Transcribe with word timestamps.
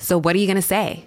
So, 0.00 0.18
what 0.18 0.34
are 0.34 0.38
you 0.38 0.46
going 0.46 0.56
to 0.56 0.62
say? 0.62 1.04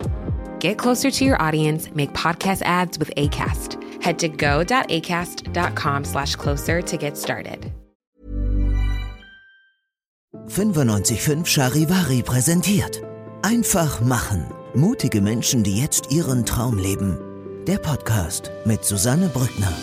Get 0.60 0.78
closer 0.78 1.12
to 1.12 1.26
your 1.26 1.42
audience, 1.42 1.94
make 1.94 2.14
podcast 2.14 2.62
ads 2.62 2.98
with 2.98 3.12
ACAST. 3.16 4.02
Head 4.02 4.20
to 4.20 4.30
go.acast.com 4.30 6.04
slash 6.06 6.36
closer 6.36 6.82
to 6.82 6.98
get 6.98 7.18
started. 7.18 7.72
955 10.48 11.46
Charivari 11.46 12.24
präsentiert. 12.24 13.02
Einfach 13.42 14.02
machen. 14.02 14.46
Mutige 14.74 15.22
Menschen, 15.22 15.64
die 15.64 15.80
jetzt 15.80 16.12
ihren 16.12 16.46
Traum 16.46 16.78
leben. 16.78 17.18
Der 17.66 17.78
Podcast 17.78 18.52
mit 18.66 18.84
Susanne 18.84 19.30
Brückner. 19.30 19.74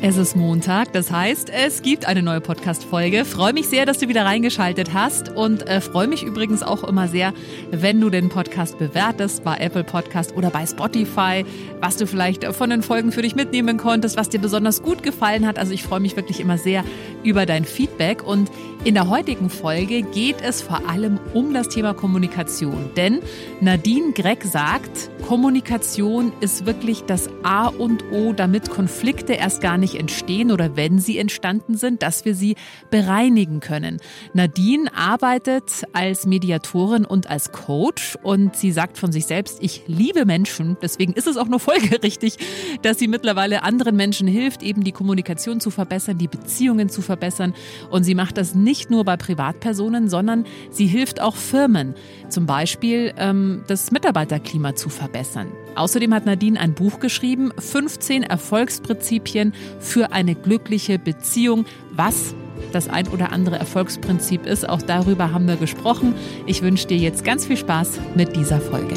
Es 0.00 0.16
ist 0.16 0.36
Montag, 0.36 0.92
das 0.92 1.10
heißt, 1.10 1.50
es 1.50 1.82
gibt 1.82 2.06
eine 2.06 2.22
neue 2.22 2.40
Podcast-Folge. 2.40 3.24
Freue 3.24 3.52
mich 3.52 3.66
sehr, 3.66 3.84
dass 3.84 3.98
du 3.98 4.06
wieder 4.06 4.24
reingeschaltet 4.24 4.94
hast 4.94 5.30
und 5.30 5.66
äh, 5.66 5.80
freue 5.80 6.06
mich 6.06 6.22
übrigens 6.22 6.62
auch 6.62 6.84
immer 6.84 7.08
sehr, 7.08 7.32
wenn 7.72 8.00
du 8.00 8.08
den 8.08 8.28
Podcast 8.28 8.78
bewertest 8.78 9.42
bei 9.42 9.56
Apple 9.56 9.82
Podcast 9.82 10.36
oder 10.36 10.50
bei 10.50 10.64
Spotify, 10.66 11.44
was 11.80 11.96
du 11.96 12.06
vielleicht 12.06 12.44
von 12.44 12.70
den 12.70 12.82
Folgen 12.82 13.10
für 13.10 13.22
dich 13.22 13.34
mitnehmen 13.34 13.76
konntest, 13.76 14.16
was 14.16 14.28
dir 14.28 14.38
besonders 14.38 14.84
gut 14.84 15.02
gefallen 15.02 15.44
hat. 15.48 15.58
Also 15.58 15.72
ich 15.72 15.82
freue 15.82 16.00
mich 16.00 16.14
wirklich 16.14 16.38
immer 16.38 16.58
sehr 16.58 16.84
über 17.24 17.44
dein 17.44 17.64
Feedback 17.64 18.24
und 18.24 18.52
in 18.84 18.94
der 18.94 19.08
heutigen 19.08 19.50
Folge 19.50 20.02
geht 20.02 20.40
es 20.40 20.62
vor 20.62 20.88
allem 20.88 21.18
um 21.34 21.52
das 21.52 21.68
Thema 21.68 21.94
Kommunikation, 21.94 22.90
denn 22.96 23.18
Nadine 23.60 24.12
Gregg 24.12 24.46
sagt, 24.46 25.10
Kommunikation 25.26 26.32
ist 26.40 26.64
wirklich 26.64 27.02
das 27.02 27.28
A 27.42 27.66
und 27.66 28.04
O, 28.12 28.32
damit 28.32 28.70
Konflikte 28.70 29.32
erst 29.32 29.60
gar 29.60 29.76
nicht 29.76 29.87
entstehen 29.96 30.50
oder 30.50 30.76
wenn 30.76 30.98
sie 30.98 31.18
entstanden 31.18 31.76
sind, 31.76 32.02
dass 32.02 32.24
wir 32.24 32.34
sie 32.34 32.56
bereinigen 32.90 33.60
können. 33.60 33.98
Nadine 34.34 34.94
arbeitet 34.94 35.84
als 35.92 36.26
Mediatorin 36.26 37.04
und 37.04 37.30
als 37.30 37.52
Coach 37.52 38.16
und 38.22 38.56
sie 38.56 38.72
sagt 38.72 38.98
von 38.98 39.12
sich 39.12 39.26
selbst, 39.26 39.58
ich 39.60 39.84
liebe 39.86 40.24
Menschen, 40.24 40.76
deswegen 40.82 41.12
ist 41.12 41.26
es 41.26 41.36
auch 41.36 41.48
nur 41.48 41.60
folgerichtig, 41.60 42.36
dass 42.82 42.98
sie 42.98 43.08
mittlerweile 43.08 43.62
anderen 43.62 43.96
Menschen 43.96 44.28
hilft, 44.28 44.62
eben 44.62 44.84
die 44.84 44.92
Kommunikation 44.92 45.60
zu 45.60 45.70
verbessern, 45.70 46.18
die 46.18 46.28
Beziehungen 46.28 46.88
zu 46.88 47.02
verbessern 47.02 47.54
und 47.90 48.04
sie 48.04 48.14
macht 48.14 48.36
das 48.36 48.54
nicht 48.54 48.90
nur 48.90 49.04
bei 49.04 49.16
Privatpersonen, 49.16 50.08
sondern 50.08 50.44
sie 50.70 50.86
hilft 50.86 51.20
auch 51.20 51.36
Firmen, 51.36 51.94
zum 52.28 52.46
Beispiel 52.46 53.12
ähm, 53.16 53.64
das 53.66 53.90
Mitarbeiterklima 53.90 54.74
zu 54.74 54.88
verbessern. 54.88 55.48
Außerdem 55.78 56.12
hat 56.12 56.26
Nadine 56.26 56.58
ein 56.58 56.74
Buch 56.74 56.98
geschrieben, 56.98 57.52
15 57.56 58.24
Erfolgsprinzipien 58.24 59.54
für 59.78 60.10
eine 60.10 60.34
glückliche 60.34 60.98
Beziehung. 60.98 61.66
Was 61.92 62.34
das 62.72 62.88
ein 62.88 63.06
oder 63.06 63.30
andere 63.30 63.60
Erfolgsprinzip 63.60 64.44
ist, 64.44 64.68
auch 64.68 64.82
darüber 64.82 65.30
haben 65.30 65.46
wir 65.46 65.54
gesprochen. 65.54 66.14
Ich 66.46 66.62
wünsche 66.62 66.88
dir 66.88 66.96
jetzt 66.96 67.24
ganz 67.24 67.46
viel 67.46 67.56
Spaß 67.56 68.00
mit 68.16 68.34
dieser 68.34 68.60
Folge. 68.60 68.96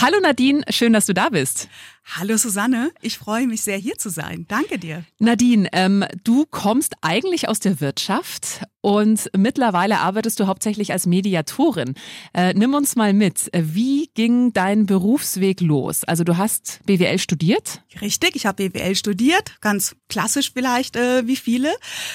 Hallo 0.00 0.18
Nadine, 0.22 0.62
schön, 0.70 0.92
dass 0.92 1.06
du 1.06 1.12
da 1.12 1.28
bist. 1.28 1.68
Hallo 2.04 2.36
Susanne, 2.36 2.90
ich 3.00 3.18
freue 3.18 3.46
mich 3.46 3.62
sehr 3.62 3.76
hier 3.76 3.96
zu 3.96 4.10
sein. 4.10 4.44
Danke 4.48 4.78
dir. 4.78 5.04
Nadine, 5.18 5.68
ähm, 5.72 6.04
du 6.24 6.44
kommst 6.50 6.94
eigentlich 7.02 7.48
aus 7.48 7.60
der 7.60 7.80
Wirtschaft 7.80 8.62
und 8.80 9.30
mittlerweile 9.36 9.98
arbeitest 10.00 10.40
du 10.40 10.46
hauptsächlich 10.46 10.92
als 10.92 11.06
Mediatorin. 11.06 11.94
Äh, 12.32 12.54
nimm 12.54 12.74
uns 12.74 12.96
mal 12.96 13.12
mit. 13.12 13.50
Wie 13.52 14.10
ging 14.14 14.52
dein 14.52 14.86
Berufsweg 14.86 15.60
los? 15.60 16.02
Also 16.04 16.24
du 16.24 16.36
hast 16.36 16.80
BWL 16.86 17.18
studiert? 17.18 17.82
Richtig, 18.00 18.34
ich 18.34 18.46
habe 18.46 18.70
BWL 18.70 18.96
studiert, 18.96 19.60
ganz 19.60 19.94
klassisch 20.08 20.52
vielleicht 20.52 20.96
äh, 20.96 21.26
wie 21.26 21.36
viele. 21.36 21.72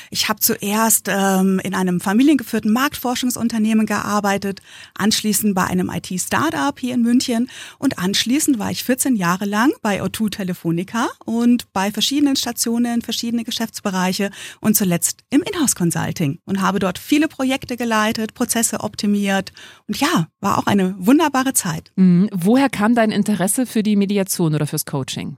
Ich 0.10 0.28
habe 0.28 0.40
zuerst 0.40 1.08
ähm, 1.08 1.60
in 1.64 1.76
einem 1.76 2.02
familiengeführten 2.02 2.74
Marktforschungsunternehmen 2.74 3.86
gearbeitet, 3.86 4.62
anschließend 4.96 5.56
bei 5.56 5.66
einem 5.66 5.90
IT-Startup 5.90 6.78
hier 6.78 6.96
in 6.96 7.04
München 7.04 7.50
und 7.78 8.00
anschließend 8.00 8.60
war 8.60 8.72
ich 8.72 8.84
14 8.84 9.16
Jahre 9.16 9.46
lang 9.46 9.72
bei 9.82 10.02
O2 10.02 10.30
Telefonica 10.30 11.10
und 11.26 11.72
bei 11.74 11.92
verschiedenen 11.92 12.36
Stationen, 12.36 13.02
verschiedene 13.02 13.44
Geschäftsbereiche 13.44 14.30
und 14.62 14.76
zuletzt 14.76 15.24
im 15.30 15.42
Inhouse 15.42 15.76
Consulting 15.76 16.40
und 16.46 16.62
habe 16.62 16.80
dort 16.80 17.00
viele 17.00 17.28
Projekte 17.28 17.78
geleitet, 17.78 18.34
Prozesse 18.34 18.82
optimiert 18.82 19.52
und 19.88 20.00
ja, 20.00 20.28
war 20.40 20.58
auch 20.58 20.68
eine 20.68 20.96
wunderbare 20.98 21.54
Zeit. 21.54 21.92
Mhm. 21.96 22.30
Woher 22.34 22.70
kam 22.70 22.96
dein 22.96 23.12
Interesse 23.12 23.66
für 23.66 23.84
die 23.84 23.96
Mediation 23.96 24.56
oder 24.56 24.68
fürs 24.68 24.86
Coaching? 24.86 25.38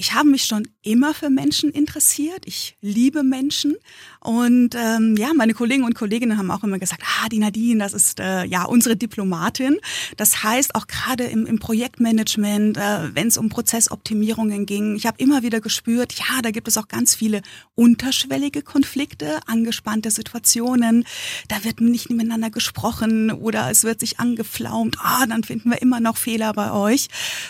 Ich 0.00 0.14
habe 0.14 0.30
mich 0.30 0.44
schon 0.44 0.66
immer 0.80 1.12
für 1.12 1.28
Menschen 1.28 1.70
interessiert. 1.70 2.46
Ich 2.46 2.74
liebe 2.80 3.22
Menschen. 3.22 3.76
Und 4.20 4.74
ähm, 4.74 5.14
ja, 5.18 5.32
meine 5.36 5.52
Kollegen 5.52 5.84
und 5.84 5.94
Kolleginnen 5.94 6.38
haben 6.38 6.50
auch 6.50 6.64
immer 6.64 6.78
gesagt, 6.78 7.02
ah, 7.04 7.28
die 7.28 7.38
Nadine, 7.38 7.80
das 7.80 7.92
ist 7.92 8.18
äh, 8.18 8.44
ja 8.44 8.64
unsere 8.64 8.96
Diplomatin. 8.96 9.76
Das 10.16 10.42
heißt, 10.42 10.74
auch 10.74 10.86
gerade 10.86 11.24
im, 11.24 11.44
im 11.44 11.58
Projektmanagement, 11.58 12.78
äh, 12.78 13.14
wenn 13.14 13.28
es 13.28 13.36
um 13.36 13.50
Prozessoptimierungen 13.50 14.64
ging, 14.64 14.96
ich 14.96 15.04
habe 15.04 15.22
immer 15.22 15.42
wieder 15.42 15.60
gespürt, 15.60 16.14
ja, 16.14 16.40
da 16.40 16.50
gibt 16.50 16.68
es 16.68 16.78
auch 16.78 16.88
ganz 16.88 17.14
viele 17.14 17.42
unterschwellige 17.74 18.62
Konflikte, 18.62 19.40
angespannte 19.46 20.10
Situationen. 20.10 21.04
Da 21.48 21.62
wird 21.62 21.82
nicht 21.82 22.08
miteinander 22.08 22.48
gesprochen 22.48 23.30
oder 23.30 23.70
es 23.70 23.84
wird 23.84 24.00
sich 24.00 24.18
angeflaumt. 24.18 24.96
Ah, 24.98 25.26
dann 25.26 25.44
finden 25.44 25.68
wir 25.68 25.82
immer 25.82 26.00
noch 26.00 26.16
Fehler 26.16 26.54
bei 26.54 26.72
euch. 26.72 27.08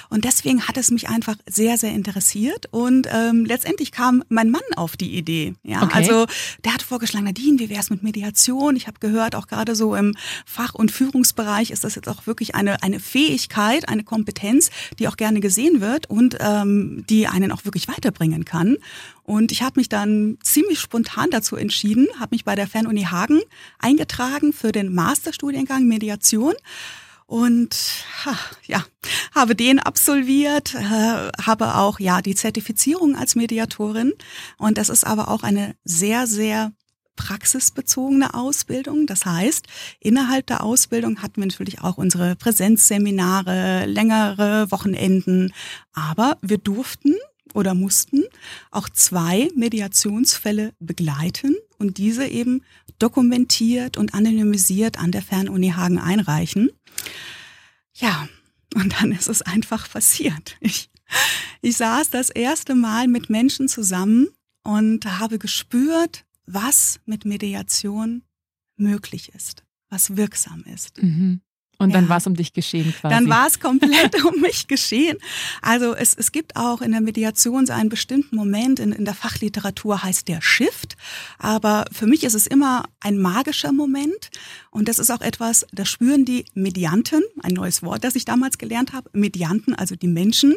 Und 0.08 0.24
deswegen 0.24 0.66
hat 0.66 0.76
es 0.76 0.90
mich 0.90 1.08
einfach 1.08 1.36
sehr, 1.48 1.78
sehr 1.78 1.92
interessiert. 1.92 2.39
Und 2.70 3.06
ähm, 3.12 3.44
letztendlich 3.44 3.92
kam 3.92 4.22
mein 4.28 4.50
Mann 4.50 4.62
auf 4.76 4.96
die 4.96 5.16
Idee. 5.16 5.54
Ja, 5.62 5.82
Okay. 5.82 5.98
also 5.98 6.26
der 6.64 6.74
hat 6.74 6.82
vorgeschlagen, 6.82 7.24
Nadine, 7.26 7.58
wie 7.58 7.68
wäre 7.68 7.80
es 7.80 7.90
mit 7.90 8.02
Mediation? 8.02 8.76
Ich 8.76 8.86
habe 8.86 8.98
gehört, 9.00 9.34
auch 9.34 9.46
gerade 9.46 9.74
so 9.74 9.94
im 9.94 10.14
Fach- 10.46 10.74
und 10.74 10.90
Führungsbereich 10.90 11.70
ist 11.70 11.84
das 11.84 11.94
jetzt 11.94 12.08
auch 12.08 12.26
wirklich 12.26 12.54
eine, 12.54 12.82
eine 12.82 13.00
Fähigkeit, 13.00 13.88
eine 13.88 14.04
Kompetenz, 14.04 14.70
die 14.98 15.08
auch 15.08 15.16
gerne 15.16 15.40
gesehen 15.40 15.80
wird 15.80 16.08
und 16.08 16.36
ähm, 16.40 17.04
die 17.08 17.26
einen 17.26 17.52
auch 17.52 17.64
wirklich 17.64 17.88
weiterbringen 17.88 18.44
kann. 18.44 18.76
Und 19.24 19.52
ich 19.52 19.62
habe 19.62 19.78
mich 19.78 19.88
dann 19.88 20.38
ziemlich 20.42 20.80
spontan 20.80 21.30
dazu 21.30 21.56
entschieden, 21.56 22.08
habe 22.18 22.34
mich 22.34 22.44
bei 22.44 22.54
der 22.54 22.66
Fernuni 22.66 23.04
Hagen 23.04 23.40
eingetragen 23.78 24.52
für 24.52 24.72
den 24.72 24.92
Masterstudiengang 24.94 25.86
Mediation. 25.86 26.54
Und 27.30 27.76
ha, 28.24 28.36
ja, 28.66 28.84
habe 29.32 29.54
den 29.54 29.78
absolviert, 29.78 30.74
äh, 30.74 31.30
habe 31.40 31.76
auch 31.76 32.00
ja 32.00 32.22
die 32.22 32.34
Zertifizierung 32.34 33.14
als 33.14 33.36
Mediatorin. 33.36 34.14
Und 34.58 34.78
das 34.78 34.88
ist 34.88 35.06
aber 35.06 35.28
auch 35.28 35.44
eine 35.44 35.76
sehr, 35.84 36.26
sehr 36.26 36.72
praxisbezogene 37.14 38.34
Ausbildung. 38.34 39.06
Das 39.06 39.26
heißt, 39.26 39.68
innerhalb 40.00 40.48
der 40.48 40.64
Ausbildung 40.64 41.22
hatten 41.22 41.40
wir 41.40 41.46
natürlich 41.46 41.82
auch 41.82 41.98
unsere 41.98 42.34
Präsenzseminare, 42.34 43.86
längere 43.86 44.68
Wochenenden, 44.72 45.52
aber 45.92 46.36
wir 46.42 46.58
durften 46.58 47.14
oder 47.54 47.74
mussten 47.74 48.22
auch 48.70 48.88
zwei 48.88 49.48
Mediationsfälle 49.54 50.72
begleiten 50.78 51.56
und 51.78 51.98
diese 51.98 52.26
eben 52.26 52.62
dokumentiert 52.98 53.96
und 53.96 54.14
anonymisiert 54.14 54.98
an 54.98 55.12
der 55.12 55.22
Fernuni 55.22 55.70
Hagen 55.70 55.98
einreichen. 55.98 56.70
Ja, 57.94 58.28
und 58.74 59.00
dann 59.00 59.12
ist 59.12 59.28
es 59.28 59.42
einfach 59.42 59.90
passiert. 59.90 60.56
Ich, 60.60 60.90
ich 61.60 61.76
saß 61.76 62.10
das 62.10 62.30
erste 62.30 62.74
Mal 62.74 63.08
mit 63.08 63.30
Menschen 63.30 63.68
zusammen 63.68 64.28
und 64.62 65.04
habe 65.06 65.38
gespürt, 65.38 66.24
was 66.46 67.00
mit 67.04 67.24
Mediation 67.24 68.22
möglich 68.76 69.32
ist, 69.34 69.64
was 69.88 70.16
wirksam 70.16 70.64
ist. 70.64 71.02
Mhm. 71.02 71.40
Und 71.80 71.92
dann 71.94 72.04
Ja. 72.04 72.10
war 72.10 72.16
es 72.18 72.26
um 72.26 72.34
dich 72.36 72.52
geschehen 72.52 72.94
quasi. 73.00 73.14
Dann 73.14 73.28
war 73.28 73.46
es 73.46 73.58
komplett 73.68 74.24
um 74.24 74.40
mich 74.40 74.68
geschehen. 74.68 75.18
Also 75.62 75.94
es, 75.94 76.14
es 76.14 76.30
gibt 76.30 76.54
auch 76.56 76.80
in 76.82 76.92
der 76.92 77.00
Mediation 77.00 77.66
so 77.66 77.72
einen 77.72 77.88
bestimmten 77.88 78.36
Moment, 78.36 78.78
in, 78.78 78.92
in 78.92 79.04
der 79.04 79.14
Fachliteratur 79.14 80.02
heißt 80.02 80.28
der 80.28 80.42
Shift, 80.42 80.96
aber 81.38 81.86
für 81.90 82.06
mich 82.06 82.22
ist 82.24 82.34
es 82.34 82.46
immer 82.46 82.84
ein 83.00 83.18
magischer 83.18 83.72
Moment 83.72 84.30
und 84.70 84.88
das 84.88 84.98
ist 84.98 85.10
auch 85.10 85.22
etwas, 85.22 85.66
das 85.72 85.88
spüren 85.88 86.24
die 86.24 86.44
Medianten, 86.54 87.22
ein 87.42 87.54
neues 87.54 87.82
Wort, 87.82 88.04
das 88.04 88.14
ich 88.14 88.24
damals 88.24 88.58
gelernt 88.58 88.92
habe, 88.92 89.10
Medianten, 89.12 89.74
also 89.74 89.96
die 89.96 90.08
Menschen, 90.08 90.54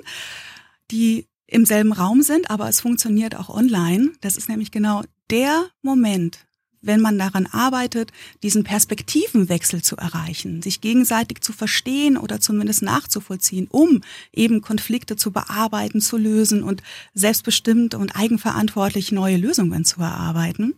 die 0.91 1.25
im 1.47 1.65
selben 1.65 1.93
Raum 1.93 2.21
sind, 2.21 2.49
aber 2.49 2.67
es 2.69 2.81
funktioniert 2.81 3.35
auch 3.35 3.49
online. 3.49 4.11
Das 4.21 4.37
ist 4.37 4.49
nämlich 4.49 4.71
genau 4.71 5.03
der 5.29 5.65
Moment, 5.81 6.39
wenn 6.83 7.01
man 7.01 7.17
daran 7.17 7.47
arbeitet, 7.47 8.11
diesen 8.43 8.63
Perspektivenwechsel 8.63 9.81
zu 9.81 9.95
erreichen, 9.95 10.61
sich 10.61 10.81
gegenseitig 10.81 11.41
zu 11.41 11.53
verstehen 11.53 12.17
oder 12.17 12.39
zumindest 12.39 12.83
nachzuvollziehen, 12.83 13.67
um 13.69 14.01
eben 14.33 14.61
Konflikte 14.61 15.15
zu 15.15 15.31
bearbeiten, 15.31 16.01
zu 16.01 16.17
lösen 16.17 16.61
und 16.61 16.83
selbstbestimmt 17.13 17.95
und 17.95 18.15
eigenverantwortlich 18.15 19.11
neue 19.11 19.37
Lösungen 19.37 19.85
zu 19.85 20.01
erarbeiten, 20.01 20.75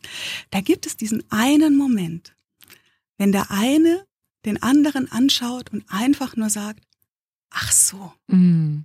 da 0.52 0.62
gibt 0.62 0.86
es 0.86 0.96
diesen 0.96 1.24
einen 1.31 1.75
Moment, 1.75 2.36
wenn 3.18 3.31
der 3.31 3.52
eine 3.52 4.06
den 4.46 4.62
anderen 4.62 5.12
anschaut 5.12 5.74
und 5.74 5.84
einfach 5.90 6.36
nur 6.36 6.50
sagt, 6.50 6.86
ach 7.50 7.72
so. 7.72 8.13
Mm. 8.28 8.81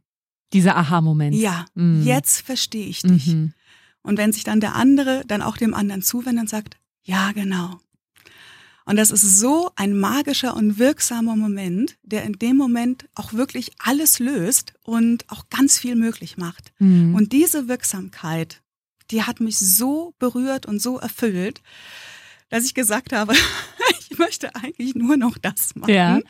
Dieser 0.52 0.76
Aha-Moment. 0.76 1.36
Ja, 1.36 1.66
mm. 1.74 2.02
jetzt 2.02 2.40
verstehe 2.40 2.86
ich 2.86 3.02
dich. 3.02 3.28
Mhm. 3.28 3.52
Und 4.02 4.16
wenn 4.16 4.32
sich 4.32 4.44
dann 4.44 4.60
der 4.60 4.74
andere 4.74 5.22
dann 5.26 5.42
auch 5.42 5.56
dem 5.56 5.74
anderen 5.74 6.02
zuwendet 6.02 6.42
und 6.42 6.48
sagt, 6.48 6.79
ja, 7.04 7.32
genau. 7.32 7.80
Und 8.84 8.96
das 8.96 9.12
ist 9.12 9.38
so 9.38 9.70
ein 9.76 9.96
magischer 9.96 10.56
und 10.56 10.78
wirksamer 10.78 11.36
Moment, 11.36 11.96
der 12.02 12.24
in 12.24 12.32
dem 12.32 12.56
Moment 12.56 13.08
auch 13.14 13.32
wirklich 13.32 13.70
alles 13.78 14.18
löst 14.18 14.74
und 14.82 15.30
auch 15.30 15.48
ganz 15.48 15.78
viel 15.78 15.94
möglich 15.94 16.36
macht. 16.36 16.72
Mhm. 16.78 17.14
Und 17.14 17.32
diese 17.32 17.68
Wirksamkeit, 17.68 18.62
die 19.12 19.22
hat 19.22 19.38
mich 19.38 19.58
so 19.58 20.14
berührt 20.18 20.66
und 20.66 20.80
so 20.80 20.98
erfüllt, 20.98 21.62
dass 22.48 22.64
ich 22.64 22.74
gesagt 22.74 23.12
habe, 23.12 23.34
ich 24.10 24.18
möchte 24.18 24.54
eigentlich 24.56 24.96
nur 24.96 25.16
noch 25.16 25.38
das 25.38 25.76
machen. 25.76 25.94
Ja. 25.94 26.20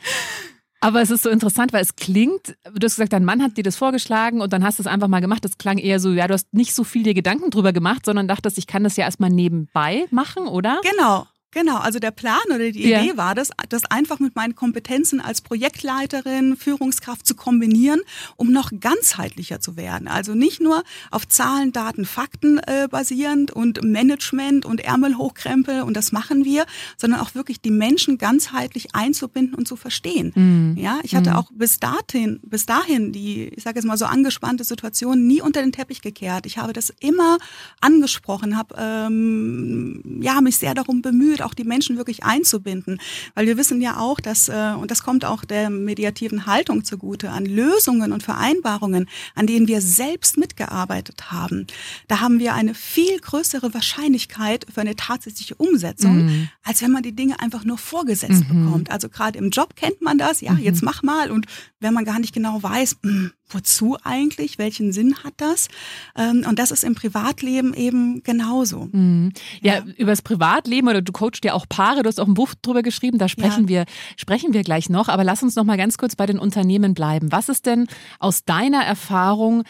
Aber 0.81 1.01
es 1.01 1.11
ist 1.11 1.23
so 1.23 1.29
interessant, 1.29 1.73
weil 1.73 1.83
es 1.83 1.95
klingt, 1.95 2.57
du 2.63 2.83
hast 2.83 2.95
gesagt, 2.95 3.13
dein 3.13 3.23
Mann 3.23 3.41
hat 3.43 3.55
dir 3.55 3.63
das 3.63 3.75
vorgeschlagen 3.75 4.41
und 4.41 4.51
dann 4.51 4.63
hast 4.63 4.79
du 4.79 4.83
es 4.83 4.87
einfach 4.87 5.07
mal 5.07 5.19
gemacht. 5.21 5.45
Das 5.45 5.59
klang 5.59 5.77
eher 5.77 5.99
so, 5.99 6.11
ja, 6.11 6.27
du 6.27 6.33
hast 6.33 6.51
nicht 6.53 6.73
so 6.73 6.83
viel 6.83 7.03
dir 7.03 7.13
Gedanken 7.13 7.51
drüber 7.51 7.71
gemacht, 7.71 8.03
sondern 8.03 8.27
dachtest, 8.27 8.57
ich 8.57 8.65
kann 8.65 8.83
das 8.83 8.97
ja 8.97 9.05
erstmal 9.05 9.29
nebenbei 9.29 10.07
machen, 10.09 10.47
oder? 10.47 10.81
Genau. 10.83 11.27
Genau, 11.53 11.77
also 11.77 11.99
der 11.99 12.11
Plan 12.11 12.39
oder 12.47 12.71
die 12.71 12.79
Idee 12.79 13.07
ja. 13.09 13.17
war 13.17 13.35
das, 13.35 13.49
das 13.67 13.83
einfach 13.85 14.19
mit 14.19 14.37
meinen 14.37 14.55
Kompetenzen 14.55 15.19
als 15.19 15.41
Projektleiterin, 15.41 16.55
Führungskraft 16.55 17.27
zu 17.27 17.35
kombinieren, 17.35 17.99
um 18.37 18.53
noch 18.53 18.71
ganzheitlicher 18.79 19.59
zu 19.59 19.75
werden. 19.75 20.07
Also 20.07 20.33
nicht 20.33 20.61
nur 20.61 20.83
auf 21.11 21.27
Zahlen, 21.27 21.73
Daten, 21.73 22.05
Fakten 22.05 22.59
äh, 22.59 22.87
basierend 22.89 23.51
und 23.51 23.83
Management 23.83 24.65
und 24.65 24.79
Ärmel 24.79 25.17
hochkrempel 25.17 25.81
und 25.81 25.97
das 25.97 26.13
machen 26.13 26.45
wir, 26.45 26.65
sondern 26.95 27.19
auch 27.19 27.35
wirklich 27.35 27.59
die 27.59 27.71
Menschen 27.71 28.17
ganzheitlich 28.17 28.95
einzubinden 28.95 29.53
und 29.53 29.67
zu 29.67 29.75
verstehen. 29.75 30.31
Mhm. 30.33 30.77
Ja, 30.77 30.99
ich 31.03 31.15
hatte 31.15 31.31
mhm. 31.31 31.35
auch 31.35 31.51
bis 31.53 31.81
dahin, 31.81 32.39
bis 32.43 32.65
dahin 32.65 33.11
die, 33.11 33.49
ich 33.49 33.63
sage 33.63 33.77
jetzt 33.77 33.85
mal 33.85 33.97
so 33.97 34.05
angespannte 34.05 34.63
Situation 34.63 35.27
nie 35.27 35.41
unter 35.41 35.61
den 35.61 35.73
Teppich 35.73 36.01
gekehrt. 36.01 36.45
Ich 36.45 36.57
habe 36.57 36.71
das 36.71 36.93
immer 37.01 37.39
angesprochen, 37.81 38.57
habe 38.57 38.75
ähm, 38.79 40.21
ja 40.21 40.39
mich 40.39 40.55
sehr 40.55 40.73
darum 40.73 41.01
bemüht 41.01 41.40
auch 41.41 41.53
die 41.53 41.63
Menschen 41.63 41.97
wirklich 41.97 42.23
einzubinden. 42.23 42.99
Weil 43.35 43.47
wir 43.47 43.57
wissen 43.57 43.81
ja 43.81 43.97
auch, 43.97 44.19
dass, 44.19 44.49
äh, 44.49 44.73
und 44.79 44.91
das 44.91 45.03
kommt 45.03 45.25
auch 45.25 45.45
der 45.45 45.69
mediativen 45.69 46.45
Haltung 46.45 46.83
zugute, 46.83 47.31
an 47.31 47.45
Lösungen 47.45 48.11
und 48.11 48.23
Vereinbarungen, 48.23 49.07
an 49.35 49.47
denen 49.47 49.67
wir 49.67 49.81
selbst 49.81 50.37
mitgearbeitet 50.37 51.31
haben. 51.31 51.67
Da 52.07 52.19
haben 52.19 52.39
wir 52.39 52.53
eine 52.53 52.73
viel 52.73 53.19
größere 53.19 53.73
Wahrscheinlichkeit 53.73 54.65
für 54.73 54.81
eine 54.81 54.95
tatsächliche 54.95 55.55
Umsetzung, 55.55 56.25
mhm. 56.25 56.49
als 56.63 56.81
wenn 56.81 56.91
man 56.91 57.03
die 57.03 57.15
Dinge 57.15 57.39
einfach 57.39 57.63
nur 57.63 57.77
vorgesetzt 57.77 58.43
mhm. 58.49 58.65
bekommt. 58.65 58.91
Also 58.91 59.09
gerade 59.09 59.37
im 59.37 59.49
Job 59.49 59.75
kennt 59.75 60.01
man 60.01 60.17
das, 60.17 60.41
ja, 60.41 60.53
mhm. 60.53 60.59
jetzt 60.59 60.83
mach 60.83 61.03
mal 61.03 61.31
und 61.31 61.45
wenn 61.79 61.93
man 61.93 62.05
gar 62.05 62.19
nicht 62.19 62.33
genau 62.33 62.61
weiß, 62.61 62.97
mh, 63.01 63.11
hm, 63.11 63.31
wozu 63.53 63.97
eigentlich, 64.03 64.57
welchen 64.57 64.93
Sinn 64.93 65.15
hat 65.23 65.33
das? 65.37 65.67
Ähm, 66.15 66.45
und 66.47 66.59
das 66.59 66.71
ist 66.71 66.83
im 66.83 66.95
Privatleben 66.95 67.73
eben 67.73 68.23
genauso. 68.23 68.89
Mhm. 68.91 69.33
Ja, 69.61 69.75
ja, 69.75 69.83
übers 69.97 70.21
Privatleben 70.21 70.87
oder 70.87 71.01
du 71.01 71.11
coachst 71.11 71.30
ja 71.43 71.53
auch 71.53 71.67
Paare, 71.67 72.03
du 72.03 72.07
hast 72.07 72.19
auch 72.19 72.27
ein 72.27 72.33
Buch 72.33 72.53
drüber 72.61 72.81
geschrieben, 72.81 73.17
da 73.17 73.27
sprechen 73.27 73.63
ja. 73.63 73.69
wir 73.69 73.85
sprechen 74.17 74.53
wir 74.53 74.63
gleich 74.63 74.89
noch, 74.89 75.07
aber 75.07 75.23
lass 75.23 75.43
uns 75.43 75.55
noch 75.55 75.63
mal 75.63 75.77
ganz 75.77 75.97
kurz 75.97 76.15
bei 76.15 76.25
den 76.25 76.39
Unternehmen 76.39 76.93
bleiben. 76.93 77.31
Was 77.31 77.49
ist 77.49 77.65
denn 77.65 77.87
aus 78.19 78.45
deiner 78.45 78.83
Erfahrung 78.83 79.63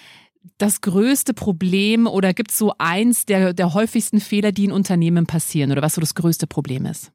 das 0.58 0.82
größte 0.82 1.34
Problem 1.34 2.08
oder 2.08 2.34
gibt 2.34 2.52
es 2.52 2.58
so 2.58 2.74
eins 2.78 3.26
der, 3.26 3.54
der 3.54 3.74
häufigsten 3.74 4.20
Fehler, 4.20 4.52
die 4.52 4.66
in 4.66 4.72
Unternehmen 4.72 5.26
passieren 5.26 5.72
oder 5.72 5.82
was 5.82 5.96
so 5.96 6.02
das 6.02 6.16
größte 6.16 6.48
Problem 6.48 6.86
ist? 6.86 7.12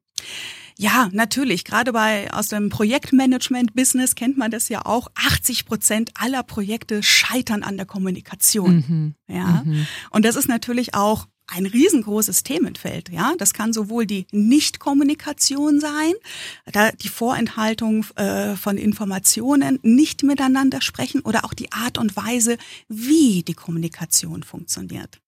Ja, 0.78 1.08
natürlich. 1.12 1.64
Gerade 1.64 1.92
bei 1.92 2.32
aus 2.32 2.48
dem 2.48 2.68
Projektmanagement-Business 2.68 4.14
kennt 4.14 4.36
man 4.36 4.50
das 4.50 4.68
ja 4.68 4.84
auch. 4.84 5.08
80 5.14 5.64
Prozent 5.64 6.10
aller 6.14 6.42
Projekte 6.42 7.02
scheitern 7.02 7.62
an 7.62 7.76
der 7.76 7.86
Kommunikation. 7.86 8.84
Mhm. 8.86 9.14
Ja. 9.34 9.62
Mhm. 9.64 9.86
Und 10.10 10.24
das 10.24 10.36
ist 10.36 10.48
natürlich 10.48 10.94
auch 10.94 11.26
ein 11.46 11.66
riesengroßes 11.66 12.42
Themenfeld. 12.42 13.08
Ja, 13.10 13.34
das 13.38 13.52
kann 13.54 13.72
sowohl 13.72 14.06
die 14.06 14.26
Nichtkommunikation 14.32 15.80
sein, 15.80 16.12
da 16.72 16.92
die 16.92 17.08
Vorenthaltung 17.08 18.04
äh, 18.16 18.56
von 18.56 18.78
Informationen, 18.78 19.78
nicht 19.82 20.22
miteinander 20.22 20.80
sprechen 20.80 21.20
oder 21.20 21.44
auch 21.44 21.54
die 21.54 21.72
Art 21.72 21.98
und 21.98 22.16
Weise, 22.16 22.58
wie 22.88 23.42
die 23.42 23.54
Kommunikation 23.54 24.42
funktioniert. 24.42 25.20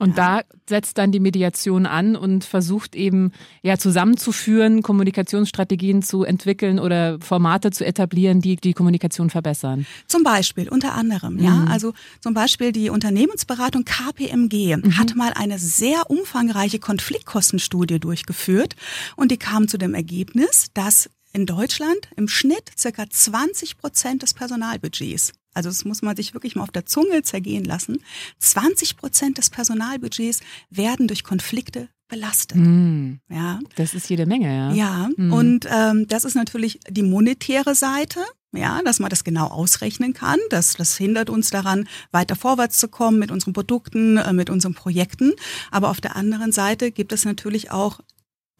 Und 0.00 0.16
da 0.16 0.40
setzt 0.66 0.96
dann 0.96 1.12
die 1.12 1.20
Mediation 1.20 1.84
an 1.84 2.16
und 2.16 2.44
versucht 2.44 2.96
eben 2.96 3.32
ja 3.62 3.76
zusammenzuführen, 3.76 4.82
Kommunikationsstrategien 4.82 6.02
zu 6.02 6.24
entwickeln 6.24 6.78
oder 6.78 7.18
Formate 7.20 7.70
zu 7.70 7.84
etablieren, 7.84 8.40
die 8.40 8.56
die 8.56 8.72
Kommunikation 8.72 9.28
verbessern. 9.28 9.86
Zum 10.06 10.22
Beispiel, 10.22 10.70
unter 10.70 10.94
anderem, 10.94 11.34
mhm. 11.34 11.44
ja. 11.44 11.64
Also 11.68 11.92
zum 12.20 12.32
Beispiel 12.32 12.72
die 12.72 12.88
Unternehmensberatung 12.88 13.84
KPMG 13.84 14.76
mhm. 14.76 14.98
hat 14.98 15.14
mal 15.16 15.32
eine 15.34 15.58
sehr 15.58 16.08
umfangreiche 16.08 16.78
Konfliktkostenstudie 16.78 18.00
durchgeführt 18.00 18.76
und 19.16 19.30
die 19.30 19.36
kam 19.36 19.68
zu 19.68 19.76
dem 19.76 19.92
Ergebnis, 19.92 20.68
dass 20.72 21.10
in 21.32 21.46
Deutschland 21.46 22.08
im 22.16 22.28
Schnitt 22.28 22.70
circa 22.76 23.08
20 23.08 23.78
Prozent 23.78 24.22
des 24.22 24.34
Personalbudgets 24.34 25.32
also 25.52 25.68
das 25.68 25.84
muss 25.84 26.02
man 26.02 26.16
sich 26.16 26.34
wirklich 26.34 26.56
mal 26.56 26.62
auf 26.62 26.70
der 26.70 26.86
Zunge 26.86 27.22
zergehen 27.22 27.64
lassen. 27.64 27.98
20 28.38 28.96
Prozent 28.96 29.38
des 29.38 29.50
Personalbudgets 29.50 30.40
werden 30.70 31.08
durch 31.08 31.24
Konflikte 31.24 31.88
belastet. 32.08 32.58
Mm, 32.58 33.20
ja, 33.28 33.60
das 33.76 33.94
ist 33.94 34.10
jede 34.10 34.26
Menge, 34.26 34.54
ja. 34.54 34.72
Ja, 34.72 35.08
mm. 35.16 35.32
und 35.32 35.66
ähm, 35.70 36.06
das 36.08 36.24
ist 36.24 36.34
natürlich 36.34 36.80
die 36.88 37.02
monetäre 37.02 37.74
Seite. 37.74 38.20
Ja, 38.52 38.82
dass 38.84 38.98
man 38.98 39.10
das 39.10 39.22
genau 39.22 39.46
ausrechnen 39.46 40.12
kann. 40.12 40.40
Das, 40.48 40.74
das 40.74 40.96
hindert 40.96 41.30
uns 41.30 41.50
daran, 41.50 41.86
weiter 42.10 42.34
vorwärts 42.34 42.80
zu 42.80 42.88
kommen 42.88 43.20
mit 43.20 43.30
unseren 43.30 43.52
Produkten, 43.52 44.16
äh, 44.16 44.32
mit 44.32 44.50
unseren 44.50 44.74
Projekten. 44.74 45.34
Aber 45.70 45.88
auf 45.88 46.00
der 46.00 46.16
anderen 46.16 46.50
Seite 46.50 46.90
gibt 46.90 47.12
es 47.12 47.24
natürlich 47.24 47.70
auch 47.70 48.00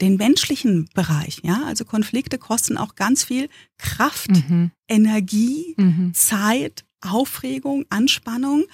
den 0.00 0.17
menschlichen 0.17 0.88
Bereich. 0.94 1.41
Ja, 1.43 1.63
also 1.67 1.84
Konflikte 1.84 2.39
kosten 2.39 2.77
auch 2.77 2.94
ganz 2.94 3.24
viel 3.24 3.48
Kraft, 3.79 4.31
mhm. 4.31 4.70
Energie, 4.89 5.74
mhm. 5.77 6.13
Zeit, 6.15 6.84
Aufregung, 7.03 7.86
Anspannung 7.89 8.65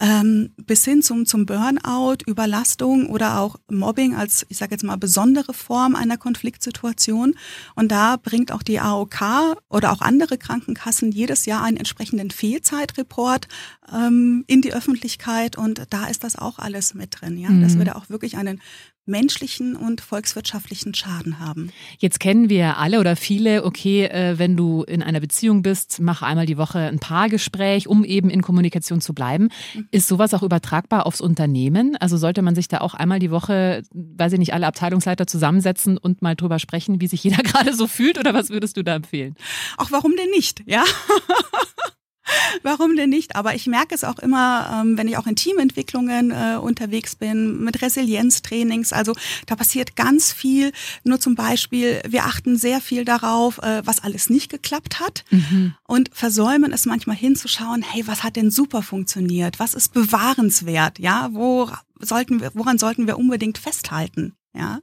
ähm, 0.00 0.50
bis 0.56 0.84
hin 0.84 1.02
zum, 1.02 1.24
zum 1.24 1.46
Burnout, 1.46 2.18
Überlastung 2.26 3.08
oder 3.08 3.40
auch 3.40 3.56
Mobbing 3.70 4.14
als, 4.14 4.44
ich 4.48 4.58
sage 4.58 4.72
jetzt 4.72 4.84
mal, 4.84 4.96
besondere 4.96 5.54
Form 5.54 5.94
einer 5.94 6.18
Konfliktsituation. 6.18 7.34
Und 7.74 7.90
da 7.90 8.16
bringt 8.16 8.52
auch 8.52 8.62
die 8.62 8.80
AOK 8.80 9.56
oder 9.68 9.92
auch 9.92 10.02
andere 10.02 10.36
Krankenkassen 10.36 11.10
jedes 11.10 11.46
Jahr 11.46 11.62
einen 11.62 11.78
entsprechenden 11.78 12.30
Fehlzeitreport 12.30 13.48
ähm, 13.92 14.44
in 14.46 14.60
die 14.60 14.74
Öffentlichkeit 14.74 15.56
und 15.56 15.82
da 15.90 16.06
ist 16.06 16.22
das 16.22 16.36
auch 16.36 16.58
alles 16.58 16.94
mit 16.94 17.20
drin, 17.20 17.38
ja, 17.38 17.48
mhm. 17.48 17.62
dass 17.62 17.78
wir 17.78 17.84
da 17.84 17.92
auch 17.92 18.10
wirklich 18.10 18.36
einen 18.36 18.60
menschlichen 19.06 19.76
und 19.76 20.00
volkswirtschaftlichen 20.00 20.94
Schaden 20.94 21.38
haben. 21.38 21.70
Jetzt 21.98 22.20
kennen 22.20 22.48
wir 22.48 22.78
alle 22.78 23.00
oder 23.00 23.16
viele, 23.16 23.64
okay, 23.64 24.04
äh, 24.04 24.38
wenn 24.38 24.56
du 24.56 24.82
in 24.84 25.02
einer 25.02 25.20
Beziehung 25.20 25.62
bist, 25.62 26.00
mach 26.00 26.22
einmal 26.22 26.46
die 26.46 26.58
Woche 26.58 26.78
ein 26.78 26.98
Paargespräch, 26.98 27.88
um 27.88 28.04
eben 28.04 28.30
in 28.30 28.42
Kommunikation 28.42 29.00
zu 29.00 29.12
bleiben. 29.12 29.48
Mhm. 29.74 29.88
Ist 29.90 30.08
sowas 30.08 30.34
auch 30.34 30.42
übertragbar 30.42 31.06
aufs 31.06 31.20
Unternehmen? 31.20 31.96
Also 31.96 32.16
sollte 32.16 32.42
man 32.42 32.54
sich 32.54 32.68
da 32.68 32.78
auch 32.78 32.94
einmal 32.94 33.18
die 33.18 33.30
Woche, 33.30 33.82
weiß 33.92 34.32
ich 34.34 34.38
nicht, 34.38 34.54
alle 34.54 34.66
Abteilungsleiter 34.66 35.26
zusammensetzen 35.26 35.98
und 35.98 36.22
mal 36.22 36.36
drüber 36.36 36.58
sprechen, 36.58 37.00
wie 37.00 37.06
sich 37.06 37.24
jeder 37.24 37.38
gerade 37.42 37.74
so 37.74 37.86
fühlt 37.86 38.18
oder 38.18 38.34
was 38.34 38.50
würdest 38.50 38.76
du 38.76 38.84
da 38.84 38.94
empfehlen? 38.94 39.34
Auch 39.76 39.90
warum 39.90 40.14
denn 40.16 40.30
nicht, 40.30 40.62
ja? 40.66 40.84
Warum 42.62 42.96
denn 42.96 43.10
nicht? 43.10 43.36
Aber 43.36 43.54
ich 43.54 43.66
merke 43.66 43.94
es 43.94 44.04
auch 44.04 44.18
immer, 44.18 44.82
ähm, 44.82 44.98
wenn 44.98 45.08
ich 45.08 45.16
auch 45.16 45.26
in 45.26 45.36
Teamentwicklungen 45.36 46.30
äh, 46.30 46.56
unterwegs 46.56 47.16
bin, 47.16 47.62
mit 47.62 47.82
Resilienztrainings. 47.82 48.92
Also 48.92 49.14
da 49.46 49.56
passiert 49.56 49.96
ganz 49.96 50.32
viel. 50.32 50.72
Nur 51.04 51.20
zum 51.20 51.34
Beispiel, 51.34 52.00
wir 52.06 52.24
achten 52.24 52.56
sehr 52.56 52.80
viel 52.80 53.04
darauf, 53.04 53.58
äh, 53.58 53.82
was 53.84 54.00
alles 54.00 54.30
nicht 54.30 54.50
geklappt 54.50 55.00
hat 55.00 55.24
mhm. 55.30 55.74
und 55.86 56.10
versäumen 56.12 56.72
es 56.72 56.86
manchmal 56.86 57.16
hinzuschauen, 57.16 57.82
hey, 57.82 58.06
was 58.06 58.22
hat 58.22 58.36
denn 58.36 58.50
super 58.50 58.82
funktioniert? 58.82 59.58
Was 59.58 59.74
ist 59.74 59.92
bewahrenswert? 59.92 60.98
Ja, 60.98 61.28
wo 61.32 61.70
sollten 62.00 62.40
wir, 62.40 62.50
woran 62.54 62.78
sollten 62.78 63.06
wir 63.06 63.18
unbedingt 63.18 63.58
festhalten? 63.58 64.34
Ja, 64.52 64.80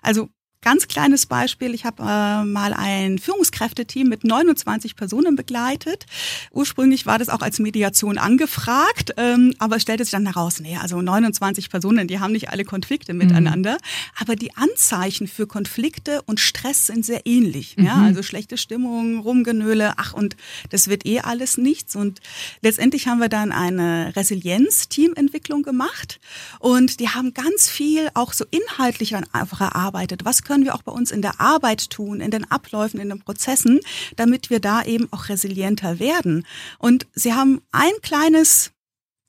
also 0.00 0.28
Ganz 0.68 0.86
kleines 0.86 1.24
Beispiel. 1.24 1.72
Ich 1.72 1.86
habe 1.86 2.02
äh, 2.02 2.44
mal 2.44 2.74
ein 2.74 3.18
Führungskräfteteam 3.18 4.06
mit 4.06 4.24
29 4.24 4.96
Personen 4.96 5.34
begleitet. 5.34 6.04
Ursprünglich 6.50 7.06
war 7.06 7.18
das 7.18 7.30
auch 7.30 7.40
als 7.40 7.58
Mediation 7.58 8.18
angefragt, 8.18 9.14
ähm, 9.16 9.54
aber 9.58 9.76
es 9.76 9.82
stellte 9.82 10.04
sich 10.04 10.12
dann 10.12 10.26
heraus, 10.26 10.60
nee, 10.60 10.76
also 10.76 11.00
29 11.00 11.70
Personen, 11.70 12.06
die 12.06 12.20
haben 12.20 12.32
nicht 12.32 12.50
alle 12.50 12.66
Konflikte 12.66 13.14
mhm. 13.14 13.20
miteinander. 13.20 13.78
Aber 14.20 14.36
die 14.36 14.58
Anzeichen 14.58 15.26
für 15.26 15.46
Konflikte 15.46 16.20
und 16.26 16.38
Stress 16.38 16.88
sind 16.88 17.02
sehr 17.02 17.24
ähnlich. 17.24 17.78
Mhm. 17.78 17.86
Ja? 17.86 18.02
Also 18.02 18.22
schlechte 18.22 18.58
Stimmung, 18.58 19.20
Rumgenöle, 19.20 19.94
ach 19.96 20.12
und 20.12 20.36
das 20.68 20.88
wird 20.88 21.06
eh 21.06 21.20
alles 21.20 21.56
nichts. 21.56 21.96
Und 21.96 22.20
letztendlich 22.60 23.08
haben 23.08 23.20
wir 23.20 23.30
dann 23.30 23.52
eine 23.52 24.14
Resilienz-Teamentwicklung 24.14 25.62
gemacht 25.62 26.20
und 26.58 27.00
die 27.00 27.08
haben 27.08 27.32
ganz 27.32 27.70
viel 27.70 28.10
auch 28.12 28.34
so 28.34 28.44
inhaltlich 28.50 29.10
dann 29.10 29.24
einfach 29.32 29.62
erarbeitet. 29.62 30.26
Was 30.26 30.42
können 30.42 30.57
wir 30.64 30.74
auch 30.74 30.82
bei 30.82 30.92
uns 30.92 31.10
in 31.10 31.22
der 31.22 31.40
Arbeit 31.40 31.90
tun, 31.90 32.20
in 32.20 32.30
den 32.30 32.50
Abläufen, 32.50 33.00
in 33.00 33.08
den 33.08 33.20
Prozessen, 33.20 33.80
damit 34.16 34.50
wir 34.50 34.60
da 34.60 34.82
eben 34.84 35.08
auch 35.12 35.28
resilienter 35.28 35.98
werden. 35.98 36.46
Und 36.78 37.06
Sie 37.14 37.34
haben 37.34 37.62
ein 37.72 37.92
kleines 38.02 38.72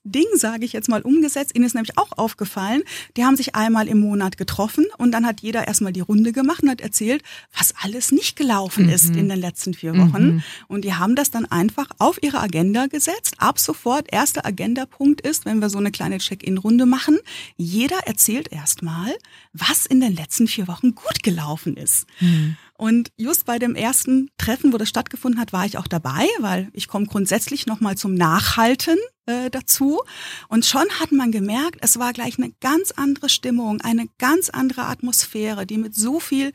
Ding, 0.03 0.25
sage 0.35 0.65
ich 0.65 0.73
jetzt 0.73 0.89
mal, 0.89 1.01
umgesetzt. 1.01 1.55
Ihnen 1.55 1.65
ist 1.65 1.75
nämlich 1.75 1.97
auch 1.97 2.17
aufgefallen, 2.17 2.83
die 3.17 3.25
haben 3.25 3.35
sich 3.35 3.55
einmal 3.55 3.87
im 3.87 3.99
Monat 3.99 4.37
getroffen 4.37 4.85
und 4.97 5.11
dann 5.11 5.25
hat 5.25 5.41
jeder 5.41 5.67
erstmal 5.67 5.93
die 5.93 5.99
Runde 5.99 6.31
gemacht 6.31 6.63
und 6.63 6.69
hat 6.69 6.81
erzählt, 6.81 7.21
was 7.57 7.73
alles 7.81 8.11
nicht 8.11 8.35
gelaufen 8.35 8.85
mhm. 8.85 8.91
ist 8.91 9.15
in 9.15 9.29
den 9.29 9.39
letzten 9.39 9.73
vier 9.73 9.97
Wochen. 9.97 10.35
Mhm. 10.35 10.43
Und 10.67 10.85
die 10.85 10.93
haben 10.93 11.15
das 11.15 11.31
dann 11.31 11.45
einfach 11.45 11.89
auf 11.97 12.21
ihre 12.23 12.39
Agenda 12.39 12.87
gesetzt. 12.87 13.35
Ab 13.39 13.59
sofort, 13.59 14.11
erster 14.11 14.45
Agendapunkt 14.45 15.21
ist, 15.21 15.45
wenn 15.45 15.59
wir 15.59 15.69
so 15.69 15.77
eine 15.77 15.91
kleine 15.91 16.19
Check-in-Runde 16.19 16.85
machen, 16.85 17.19
jeder 17.57 17.97
erzählt 18.07 18.51
erstmal, 18.51 19.13
was 19.53 19.85
in 19.85 19.99
den 19.99 20.15
letzten 20.15 20.47
vier 20.47 20.67
Wochen 20.67 20.95
gut 20.95 21.23
gelaufen 21.23 21.75
ist. 21.75 22.07
Mhm. 22.19 22.55
Und 22.79 23.11
just 23.17 23.45
bei 23.45 23.59
dem 23.59 23.75
ersten 23.75 24.29
Treffen, 24.37 24.71
wo 24.71 24.77
das 24.77 24.87
stattgefunden 24.87 25.41
hat, 25.41 25.51
war 25.51 25.65
ich 25.65 25.77
auch 25.77 25.87
dabei, 25.87 26.25
weil 26.39 26.69
ich 26.71 26.87
komme 26.87 27.07
grundsätzlich 27.07 27.65
nochmal 27.65 27.97
zum 27.97 28.13
Nachhalten 28.13 28.97
äh, 29.29 29.49
dazu. 29.49 30.01
Und 30.47 30.65
schon 30.65 30.85
hat 30.99 31.11
man 31.11 31.31
gemerkt, 31.31 31.77
es 31.81 31.99
war 31.99 32.13
gleich 32.13 32.37
eine 32.37 32.51
ganz 32.59 32.91
andere 32.91 33.29
Stimmung, 33.29 33.79
eine 33.81 34.07
ganz 34.17 34.49
andere 34.49 34.85
Atmosphäre, 34.85 35.65
die 35.65 35.77
mit 35.77 35.95
so 35.95 36.19
viel 36.19 36.51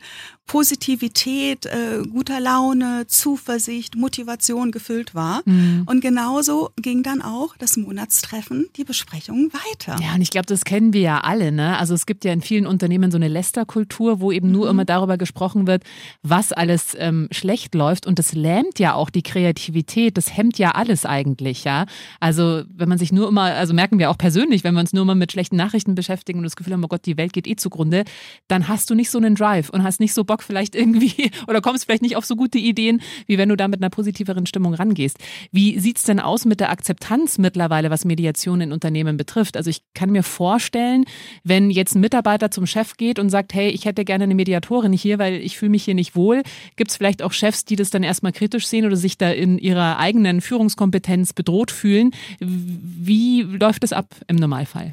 Positivität, 0.47 1.65
äh, 1.65 2.03
guter 2.07 2.39
Laune, 2.39 3.07
Zuversicht, 3.07 3.95
Motivation 3.95 4.71
gefüllt 4.71 5.15
war. 5.15 5.41
Mhm. 5.45 5.83
Und 5.87 6.01
genauso 6.01 6.69
ging 6.79 7.01
dann 7.01 7.23
auch 7.23 7.57
das 7.57 7.77
Monatstreffen, 7.77 8.69
die 8.75 8.83
Besprechung 8.83 9.51
weiter. 9.53 9.97
Ja, 9.99 10.13
und 10.13 10.21
ich 10.21 10.29
glaube, 10.29 10.45
das 10.45 10.63
kennen 10.63 10.93
wir 10.93 11.01
ja 11.01 11.21
alle. 11.21 11.51
Ne? 11.51 11.77
Also 11.79 11.95
es 11.95 12.05
gibt 12.05 12.25
ja 12.25 12.31
in 12.31 12.41
vielen 12.41 12.67
Unternehmen 12.67 13.09
so 13.09 13.17
eine 13.17 13.27
Lästerkultur, 13.27 14.19
wo 14.19 14.31
eben 14.31 14.51
nur 14.51 14.65
mhm. 14.65 14.71
immer 14.71 14.85
darüber 14.85 15.17
gesprochen 15.17 15.65
wird, 15.65 15.83
was 16.21 16.51
alles 16.51 16.95
ähm, 16.99 17.27
schlecht 17.31 17.73
läuft. 17.73 18.05
Und 18.05 18.19
das 18.19 18.33
lähmt 18.33 18.77
ja 18.77 18.93
auch 18.93 19.09
die 19.09 19.23
Kreativität. 19.23 20.15
Das 20.15 20.37
hemmt 20.37 20.59
ja 20.59 20.71
alles 20.71 21.07
eigentlich, 21.07 21.63
ja. 21.63 21.87
Also 22.19 22.64
wenn 22.73 22.89
man 22.89 22.97
sich 22.97 23.11
nur 23.11 23.27
immer, 23.27 23.43
also 23.43 23.73
merken 23.73 23.99
wir 23.99 24.09
auch 24.09 24.17
persönlich, 24.17 24.63
wenn 24.63 24.73
wir 24.73 24.81
uns 24.81 24.93
nur 24.93 25.03
immer 25.03 25.15
mit 25.15 25.31
schlechten 25.31 25.55
Nachrichten 25.55 25.95
beschäftigen 25.95 26.39
und 26.39 26.43
das 26.43 26.55
Gefühl 26.55 26.73
haben, 26.73 26.83
oh 26.83 26.87
Gott, 26.87 27.05
die 27.05 27.17
Welt 27.17 27.33
geht 27.33 27.47
eh 27.47 27.55
zugrunde, 27.55 28.03
dann 28.47 28.67
hast 28.67 28.89
du 28.89 28.95
nicht 28.95 29.09
so 29.09 29.17
einen 29.17 29.35
Drive 29.35 29.69
und 29.69 29.83
hast 29.83 29.99
nicht 29.99 30.13
so 30.13 30.23
Bock 30.23 30.43
vielleicht 30.43 30.75
irgendwie 30.75 31.31
oder 31.47 31.61
kommst 31.61 31.85
vielleicht 31.85 32.01
nicht 32.01 32.15
auf 32.15 32.25
so 32.25 32.35
gute 32.35 32.57
Ideen, 32.57 33.01
wie 33.27 33.37
wenn 33.37 33.49
du 33.49 33.57
da 33.57 33.67
mit 33.67 33.81
einer 33.81 33.89
positiveren 33.89 34.45
Stimmung 34.45 34.73
rangehst. 34.73 35.17
Wie 35.51 35.79
sieht's 35.79 36.03
denn 36.03 36.19
aus 36.19 36.45
mit 36.45 36.59
der 36.59 36.69
Akzeptanz 36.69 37.37
mittlerweile, 37.37 37.89
was 37.89 38.05
Mediation 38.05 38.61
in 38.61 38.71
Unternehmen 38.71 39.17
betrifft? 39.17 39.57
Also 39.57 39.69
ich 39.69 39.81
kann 39.93 40.11
mir 40.11 40.23
vorstellen, 40.23 41.05
wenn 41.43 41.69
jetzt 41.69 41.95
ein 41.95 42.01
Mitarbeiter 42.01 42.51
zum 42.51 42.65
Chef 42.65 42.97
geht 42.97 43.19
und 43.19 43.29
sagt, 43.29 43.53
hey, 43.53 43.69
ich 43.69 43.85
hätte 43.85 44.05
gerne 44.05 44.25
eine 44.25 44.35
Mediatorin 44.35 44.93
hier, 44.93 45.19
weil 45.19 45.35
ich 45.35 45.57
fühle 45.57 45.71
mich 45.71 45.83
hier 45.83 45.95
nicht 45.95 46.15
wohl, 46.15 46.43
gibt 46.75 46.91
es 46.91 46.97
vielleicht 46.97 47.21
auch 47.21 47.31
Chefs, 47.31 47.65
die 47.65 47.75
das 47.75 47.89
dann 47.89 48.03
erstmal 48.03 48.31
kritisch 48.31 48.67
sehen 48.67 48.85
oder 48.85 48.95
sich 48.95 49.17
da 49.17 49.29
in 49.29 49.57
ihrer 49.57 49.97
eigenen 49.97 50.41
Führungskompetenz 50.41 51.33
bedroht 51.33 51.71
fühlen. 51.71 52.11
Wie 52.47 53.41
läuft 53.41 53.83
es 53.83 53.93
ab 53.93 54.15
im 54.27 54.35
Normalfall? 54.37 54.91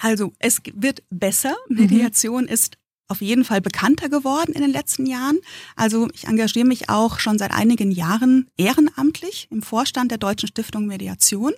Also 0.00 0.32
es 0.38 0.60
wird 0.74 1.02
besser. 1.10 1.54
Mediation 1.68 2.44
mhm. 2.44 2.48
ist 2.48 2.76
auf 3.08 3.20
jeden 3.20 3.44
Fall 3.44 3.60
bekannter 3.60 4.08
geworden 4.08 4.52
in 4.52 4.62
den 4.62 4.72
letzten 4.72 5.06
Jahren. 5.06 5.38
Also 5.76 6.08
ich 6.14 6.24
engagiere 6.24 6.66
mich 6.66 6.88
auch 6.88 7.18
schon 7.18 7.38
seit 7.38 7.52
einigen 7.52 7.90
Jahren 7.90 8.48
ehrenamtlich 8.56 9.48
im 9.50 9.62
Vorstand 9.62 10.10
der 10.10 10.18
Deutschen 10.18 10.48
Stiftung 10.48 10.86
Mediation. 10.86 11.52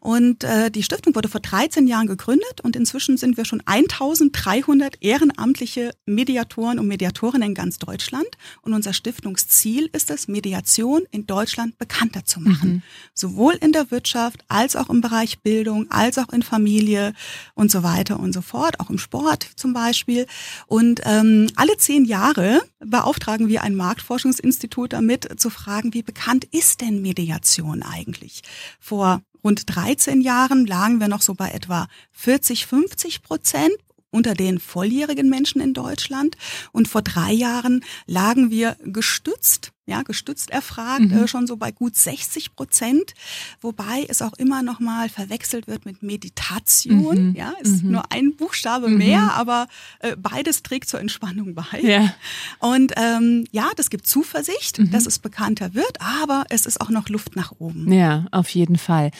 Und 0.00 0.44
äh, 0.44 0.70
die 0.70 0.82
Stiftung 0.82 1.14
wurde 1.14 1.28
vor 1.28 1.40
13 1.40 1.86
Jahren 1.86 2.06
gegründet 2.06 2.60
und 2.62 2.74
inzwischen 2.74 3.16
sind 3.16 3.36
wir 3.36 3.44
schon 3.44 3.62
1300 3.64 4.96
ehrenamtliche 5.00 5.92
Mediatoren 6.06 6.78
und 6.78 6.88
Mediatorinnen 6.88 7.50
in 7.50 7.54
ganz 7.54 7.78
Deutschland. 7.78 8.28
Und 8.62 8.74
unser 8.74 8.92
Stiftungsziel 8.92 9.88
ist 9.92 10.10
es, 10.10 10.26
Mediation 10.26 11.02
in 11.10 11.26
Deutschland 11.26 11.78
bekannter 11.78 12.24
zu 12.24 12.40
machen. 12.40 12.72
Mhm. 12.72 12.82
Sowohl 13.14 13.54
in 13.54 13.72
der 13.72 13.90
Wirtschaft 13.90 14.44
als 14.48 14.74
auch 14.74 14.90
im 14.90 15.00
Bereich 15.00 15.40
Bildung, 15.40 15.90
als 15.90 16.18
auch 16.18 16.32
in 16.32 16.42
Familie 16.42 17.12
und 17.54 17.70
so 17.70 17.82
weiter 17.82 18.18
und 18.18 18.32
so 18.32 18.42
fort, 18.42 18.80
auch 18.80 18.90
im 18.90 18.98
Sport 18.98 19.48
zum 19.56 19.72
Beispiel. 19.72 20.26
Und 20.66 20.77
und 20.78 21.00
ähm, 21.06 21.50
alle 21.56 21.76
zehn 21.76 22.04
Jahre 22.04 22.62
beauftragen 22.78 23.48
wir 23.48 23.64
ein 23.64 23.74
Marktforschungsinstitut 23.74 24.92
damit 24.92 25.40
zu 25.40 25.50
fragen, 25.50 25.92
wie 25.92 26.04
bekannt 26.04 26.44
ist 26.44 26.82
denn 26.82 27.02
Mediation 27.02 27.82
eigentlich? 27.82 28.42
Vor 28.78 29.20
rund 29.42 29.74
13 29.74 30.20
Jahren 30.20 30.66
lagen 30.66 31.00
wir 31.00 31.08
noch 31.08 31.22
so 31.22 31.34
bei 31.34 31.50
etwa 31.50 31.88
40, 32.12 32.66
50 32.66 33.22
Prozent 33.22 33.72
unter 34.10 34.34
den 34.34 34.60
volljährigen 34.60 35.28
Menschen 35.28 35.60
in 35.60 35.74
Deutschland. 35.74 36.36
Und 36.70 36.86
vor 36.86 37.02
drei 37.02 37.32
Jahren 37.32 37.84
lagen 38.06 38.52
wir 38.52 38.76
gestützt 38.84 39.72
ja, 39.88 40.02
gestützt 40.02 40.50
erfragt, 40.50 41.00
mhm. 41.00 41.24
äh, 41.24 41.28
schon 41.28 41.46
so 41.46 41.56
bei 41.56 41.72
gut 41.72 41.96
60 41.96 42.54
Prozent, 42.54 43.14
wobei 43.62 44.04
es 44.06 44.20
auch 44.20 44.34
immer 44.34 44.62
noch 44.62 44.80
mal 44.80 45.08
verwechselt 45.08 45.66
wird 45.66 45.86
mit 45.86 46.02
Meditation. 46.02 47.30
Mhm. 47.30 47.34
Ja, 47.34 47.54
ist 47.60 47.82
mhm. 47.82 47.92
nur 47.92 48.12
ein 48.12 48.36
Buchstabe 48.36 48.88
mhm. 48.88 48.98
mehr, 48.98 49.32
aber 49.34 49.66
äh, 50.00 50.14
beides 50.14 50.62
trägt 50.62 50.90
zur 50.90 51.00
Entspannung 51.00 51.54
bei. 51.54 51.64
Ja. 51.80 52.12
Und 52.58 52.92
ähm, 52.96 53.46
ja, 53.50 53.70
das 53.76 53.88
gibt 53.88 54.06
Zuversicht, 54.06 54.78
mhm. 54.78 54.90
dass 54.90 55.06
es 55.06 55.18
bekannter 55.18 55.72
wird, 55.72 56.00
aber 56.00 56.44
es 56.50 56.66
ist 56.66 56.82
auch 56.82 56.90
noch 56.90 57.08
Luft 57.08 57.34
nach 57.34 57.52
oben. 57.58 57.90
Ja, 57.90 58.26
auf 58.30 58.50
jeden 58.50 58.76
Fall. 58.76 59.10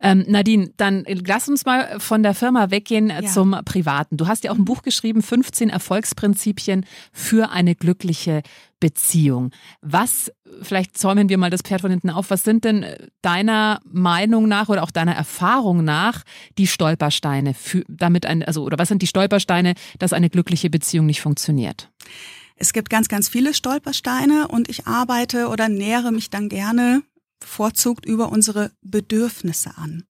Ähm, 0.00 0.26
Nadine, 0.28 0.72
dann 0.76 1.06
lass 1.26 1.48
uns 1.48 1.64
mal 1.64 1.98
von 2.00 2.22
der 2.22 2.34
Firma 2.34 2.70
weggehen 2.70 3.08
äh, 3.08 3.22
ja. 3.22 3.30
zum 3.30 3.58
Privaten. 3.64 4.18
Du 4.18 4.26
hast 4.26 4.44
ja 4.44 4.50
auch 4.50 4.58
ein 4.58 4.66
Buch 4.66 4.82
geschrieben, 4.82 5.22
15 5.22 5.70
Erfolgsprinzipien 5.70 6.84
für 7.12 7.50
eine 7.50 7.74
glückliche 7.74 8.42
Beziehung. 8.80 9.50
Was, 9.80 10.32
vielleicht 10.62 10.96
zäumen 10.96 11.28
wir 11.28 11.38
mal 11.38 11.50
das 11.50 11.62
Pferd 11.62 11.80
von 11.80 11.90
hinten 11.90 12.10
auf, 12.10 12.30
was 12.30 12.42
sind 12.44 12.64
denn 12.64 12.82
äh, 12.82 13.08
deiner 13.22 13.80
Meinung 13.84 14.48
nach 14.48 14.68
oder 14.68 14.82
auch 14.82 14.90
deiner 14.90 15.14
Erfahrung 15.14 15.84
nach 15.84 16.24
die 16.58 16.66
Stolpersteine 16.66 17.54
für, 17.54 17.84
damit 17.88 18.26
ein, 18.26 18.42
also, 18.42 18.62
oder 18.62 18.78
was 18.78 18.88
sind 18.88 19.02
die 19.02 19.06
Stolpersteine, 19.06 19.74
dass 19.98 20.12
eine 20.12 20.30
glückliche 20.30 20.70
Beziehung 20.70 21.06
nicht 21.06 21.20
funktioniert? 21.20 21.90
Es 22.56 22.72
gibt 22.72 22.90
ganz, 22.90 23.08
ganz 23.08 23.28
viele 23.28 23.54
Stolpersteine 23.54 24.48
und 24.48 24.68
ich 24.68 24.86
arbeite 24.86 25.48
oder 25.48 25.68
nähere 25.68 26.10
mich 26.10 26.30
dann 26.30 26.48
gerne 26.48 27.02
bevorzugt 27.40 28.04
über 28.04 28.32
unsere 28.32 28.72
Bedürfnisse 28.82 29.70
an. 29.76 30.04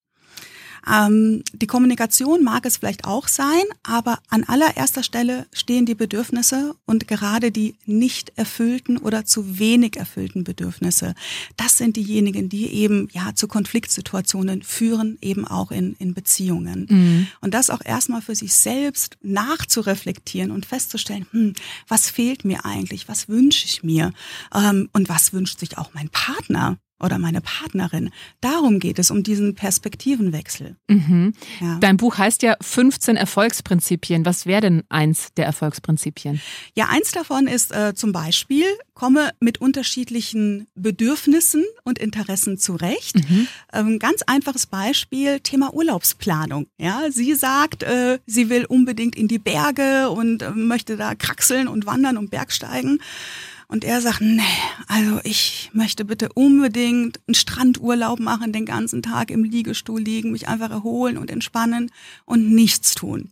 Ähm, 0.91 1.43
die 1.53 1.67
Kommunikation 1.67 2.43
mag 2.43 2.65
es 2.67 2.79
vielleicht 2.79 3.05
auch 3.05 3.29
sein, 3.29 3.63
aber 3.83 4.19
an 4.29 4.45
allererster 4.45 5.03
Stelle 5.03 5.47
stehen 5.53 5.87
die 5.87 5.95
Bedürfnisse 5.95 6.75
und 6.87 7.09
gerade 7.09 7.51
die 7.51 7.77
nicht 7.85 8.33
erfüllten 8.37 8.99
oder 8.99 9.25
zu 9.25 9.59
wenig 9.59 9.97
erfüllten 9.97 10.45
Bedürfnisse. 10.45 11.15
Das 11.57 11.79
sind 11.79 11.97
diejenigen, 11.97 12.49
die 12.49 12.73
eben 12.73 13.09
ja 13.13 13.35
zu 13.35 13.49
Konfliktsituationen 13.49 14.63
führen, 14.63 15.19
eben 15.21 15.47
auch 15.47 15.71
in, 15.71 15.95
in 15.99 16.15
Beziehungen. 16.15 16.87
Mhm. 16.89 17.27
Und 17.41 17.55
das 17.55 17.71
auch 17.71 17.85
erstmal 17.85 18.23
für 18.23 18.35
sich 18.35 18.55
selbst 18.55 19.17
nachzureflektieren 19.23 20.51
und 20.51 20.67
festzustellen, 20.67 21.27
hm, 21.31 21.53
was 21.87 22.11
fehlt 22.11 22.45
mir 22.45 22.65
eigentlich, 22.65 23.09
was 23.09 23.29
wünsche 23.29 23.67
ich 23.67 23.83
mir 23.83 24.13
ähm, 24.55 24.89
und 24.93 25.09
was 25.09 25.33
wünscht 25.33 25.61
sich 25.61 25.79
auch 25.79 25.95
mein 25.95 26.09
Partner 26.09 26.79
oder 27.01 27.19
meine 27.19 27.41
Partnerin. 27.41 28.11
Darum 28.41 28.79
geht 28.79 28.99
es, 28.99 29.11
um 29.11 29.23
diesen 29.23 29.55
Perspektivenwechsel. 29.55 30.77
Mhm. 30.89 31.33
Ja. 31.61 31.79
Dein 31.81 31.97
Buch 31.97 32.19
heißt 32.19 32.43
ja 32.43 32.57
15 32.61 33.17
Erfolgsprinzipien. 33.17 34.25
Was 34.25 34.47
wäre 34.47 34.63
denn 34.63 34.83
eins 34.89 35.29
der 35.37 35.47
Erfolgsprinzipien? 35.47 36.41
Ja, 36.75 36.89
eins 36.91 37.13
davon 37.13 37.47
ist 37.47 37.73
äh, 37.73 37.95
zum 37.95 38.13
Beispiel, 38.13 38.65
komme 38.95 39.31
mit 39.39 39.61
unterschiedlichen 39.61 40.67
Bedürfnissen 40.75 41.65
und 41.85 41.99
Interessen 41.99 42.59
zurecht. 42.59 43.17
Mhm. 43.17 43.49
Ähm, 43.73 43.99
ganz 44.01 44.23
einfaches 44.23 44.67
Beispiel, 44.67 45.41
Thema 45.41 45.73
Urlaubsplanung. 45.73 46.67
Ja, 46.79 47.03
sie 47.11 47.35
sagt, 47.35 47.85
äh, 47.85 48.19
sie 48.27 48.51
will 48.51 48.65
unbedingt 48.65 49.15
in 49.15 49.29
die 49.29 49.39
Berge 49.39 50.11
und 50.11 50.43
äh, 50.43 50.51
möchte 50.51 50.97
da 50.97 51.15
kraxeln 51.15 51.69
und 51.69 51.87
wandern 51.87 52.17
und 52.17 52.31
Bergsteigen. 52.31 53.01
Und 53.69 53.85
er 53.85 54.01
sagt, 54.01 54.23
nee, 54.23 54.43
also 54.87 55.21
ich 55.25 55.71
möchte 55.75 56.07
bitte 56.07 56.31
unbedingt 56.33 57.21
einen 57.27 57.35
Strandurlaub 57.35 58.19
machen, 58.19 58.53
den 58.53 58.65
ganzen 58.65 59.03
Tag 59.03 59.31
im 59.31 59.45
Liegestuhl 59.45 60.01
liegen, 60.01 60.33
mich 60.33 60.49
einfach 60.49 60.71
erholen 60.71 61.19
und 61.19 61.31
entspannen 61.31 61.91
und 62.25 62.51
nichts 62.51 62.95
tun. 62.95 63.31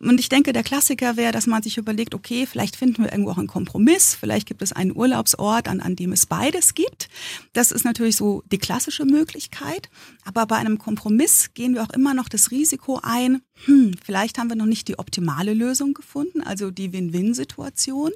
Und 0.00 0.20
ich 0.20 0.28
denke, 0.28 0.52
der 0.52 0.62
Klassiker 0.62 1.16
wäre, 1.16 1.32
dass 1.32 1.48
man 1.48 1.62
sich 1.62 1.76
überlegt, 1.76 2.14
okay, 2.14 2.46
vielleicht 2.46 2.76
finden 2.76 3.02
wir 3.02 3.10
irgendwo 3.10 3.32
auch 3.32 3.38
einen 3.38 3.48
Kompromiss, 3.48 4.14
vielleicht 4.14 4.46
gibt 4.46 4.62
es 4.62 4.72
einen 4.72 4.94
Urlaubsort, 4.94 5.66
an, 5.66 5.80
an 5.80 5.96
dem 5.96 6.12
es 6.12 6.26
beides 6.26 6.74
gibt. 6.74 7.08
Das 7.52 7.72
ist 7.72 7.84
natürlich 7.84 8.14
so 8.14 8.44
die 8.52 8.58
klassische 8.58 9.04
Möglichkeit. 9.04 9.90
Aber 10.24 10.46
bei 10.46 10.56
einem 10.56 10.78
Kompromiss 10.78 11.52
gehen 11.54 11.74
wir 11.74 11.82
auch 11.82 11.90
immer 11.90 12.14
noch 12.14 12.28
das 12.28 12.52
Risiko 12.52 13.00
ein, 13.02 13.42
hm, 13.64 13.94
vielleicht 14.04 14.38
haben 14.38 14.48
wir 14.48 14.56
noch 14.56 14.66
nicht 14.66 14.86
die 14.86 15.00
optimale 15.00 15.52
Lösung 15.52 15.94
gefunden, 15.94 16.42
also 16.42 16.70
die 16.70 16.92
Win-Win-Situation. 16.92 18.12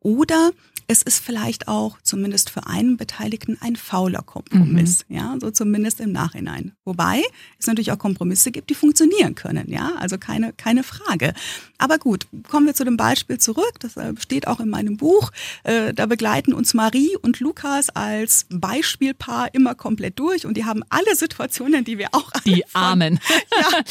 Oder 0.00 0.50
es 0.90 1.02
ist 1.02 1.24
vielleicht 1.24 1.68
auch 1.68 1.98
zumindest 2.02 2.50
für 2.50 2.66
einen 2.66 2.96
Beteiligten 2.96 3.56
ein 3.60 3.76
fauler 3.76 4.22
Kompromiss, 4.22 5.04
mhm. 5.06 5.16
ja, 5.16 5.36
so 5.40 5.52
zumindest 5.52 6.00
im 6.00 6.10
Nachhinein. 6.10 6.72
Wobei 6.84 7.22
es 7.60 7.68
natürlich 7.68 7.92
auch 7.92 7.98
Kompromisse 7.98 8.50
gibt, 8.50 8.70
die 8.70 8.74
funktionieren 8.74 9.36
können, 9.36 9.70
ja, 9.70 9.92
also 10.00 10.18
keine, 10.18 10.52
keine 10.52 10.82
Frage. 10.82 11.32
Aber 11.78 11.98
gut, 11.98 12.26
kommen 12.48 12.66
wir 12.66 12.74
zu 12.74 12.84
dem 12.84 12.96
Beispiel 12.96 13.38
zurück, 13.38 13.74
das 13.78 13.96
äh, 13.96 14.14
steht 14.18 14.48
auch 14.48 14.58
in 14.58 14.68
meinem 14.68 14.96
Buch, 14.96 15.30
äh, 15.62 15.94
da 15.94 16.06
begleiten 16.06 16.52
uns 16.52 16.74
Marie 16.74 17.16
und 17.22 17.38
Lukas 17.38 17.90
als 17.90 18.46
Beispielpaar 18.50 19.54
immer 19.54 19.76
komplett 19.76 20.18
durch 20.18 20.44
und 20.44 20.56
die 20.56 20.64
haben 20.64 20.82
alle 20.88 21.14
Situationen, 21.14 21.84
die 21.84 21.98
wir 21.98 22.08
auch 22.10 22.32
die 22.44 22.64
Armen, 22.74 23.20
ja, 23.60 23.82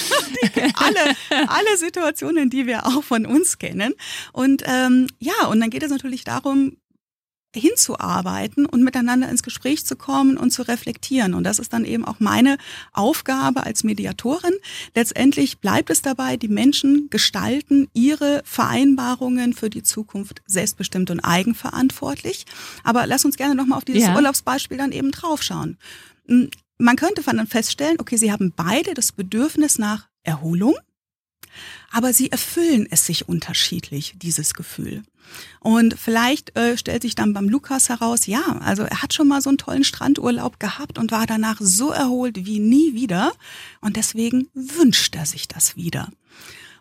die, 0.44 0.62
alle, 0.75 1.48
alle 1.48 1.77
Situationen, 1.77 2.50
die 2.50 2.68
wir 2.68 2.86
auch 2.88 3.06
von 3.06 3.25
uns 3.25 3.58
kennen 3.58 3.94
und 4.34 4.63
ähm, 4.65 5.08
ja, 5.20 5.46
und 5.48 5.62
dann 5.62 5.70
geht 5.70 5.84
es 5.84 5.91
natürlich 5.91 6.25
darum, 6.25 6.75
hinzuarbeiten 7.56 8.65
und 8.65 8.84
miteinander 8.84 9.29
ins 9.29 9.44
Gespräch 9.44 9.86
zu 9.86 9.96
kommen 9.96 10.38
und 10.38 10.51
zu 10.51 10.68
reflektieren. 10.68 11.34
Und 11.34 11.44
das 11.44 11.60
ist 11.60 11.74
dann 11.74 11.84
eben 11.84 12.06
auch 12.06 12.20
meine 12.20 12.58
Aufgabe 12.94 13.63
als 13.63 13.84
Mediatorin. 13.84 14.53
Letztendlich 14.96 15.60
bleibt 15.60 15.89
es 15.89 16.01
dabei, 16.01 16.38
die 16.38 16.48
Menschen 16.48 17.10
gestalten 17.10 17.88
ihre 17.94 18.41
Vereinbarungen 18.46 19.53
für 19.53 19.70
die 19.70 19.84
Zukunft 19.84 20.41
selbstbestimmt 20.46 21.10
und 21.10 21.22
eigenverantwortlich. 21.22 22.46
Aber 22.84 23.08
lass 23.08 23.25
uns 23.25 23.38
gerne 23.38 23.56
nochmal 23.56 23.77
auf 23.77 23.86
dieses 23.86 24.03
ja. 24.03 24.15
Urlaubsbeispiel 24.15 24.77
dann 24.77 24.91
eben 24.91 25.12
draufschauen. 25.12 25.77
Hm, 26.27 26.50
man 26.77 26.96
könnte 26.96 27.24
dann 27.24 27.48
feststellen, 27.48 27.98
okay, 28.00 28.18
sie 28.18 28.32
haben 28.32 28.53
beide 28.56 28.94
das 28.94 29.12
Bedürfnis 29.12 29.79
nach 29.79 30.08
Erholung 30.24 30.75
aber 31.91 32.13
sie 32.13 32.32
erfüllen 32.32 32.88
es 32.89 33.06
sich 33.06 33.27
unterschiedlich, 33.27 34.13
dieses 34.18 34.53
Gefühl. 34.53 35.03
Und 35.60 35.98
vielleicht 36.00 36.56
äh, 36.58 36.78
stellt 36.78 37.02
sich 37.02 37.16
dann 37.16 37.34
beim 37.34 37.50
Lukas 37.50 37.90
heraus, 37.90 38.26
ja, 38.26 38.60
also 38.62 38.84
er 38.84 39.02
hat 39.02 39.14
schon 39.14 39.28
mal 39.28 39.42
so 39.42 39.50
einen 39.50 39.58
tollen 39.58 39.84
Strandurlaub 39.84 40.60
gehabt 40.60 40.98
und 40.98 41.12
war 41.12 41.28
danach 41.28 41.58
so 41.60 41.92
erholt 41.92 42.46
wie 42.46 42.60
nie 42.60 42.94
wieder. 42.94 43.34
Und 43.82 43.96
deswegen 43.96 44.48
wünscht 44.54 45.16
er 45.16 45.26
sich 45.26 45.48
das 45.48 45.76
wieder. 45.76 46.10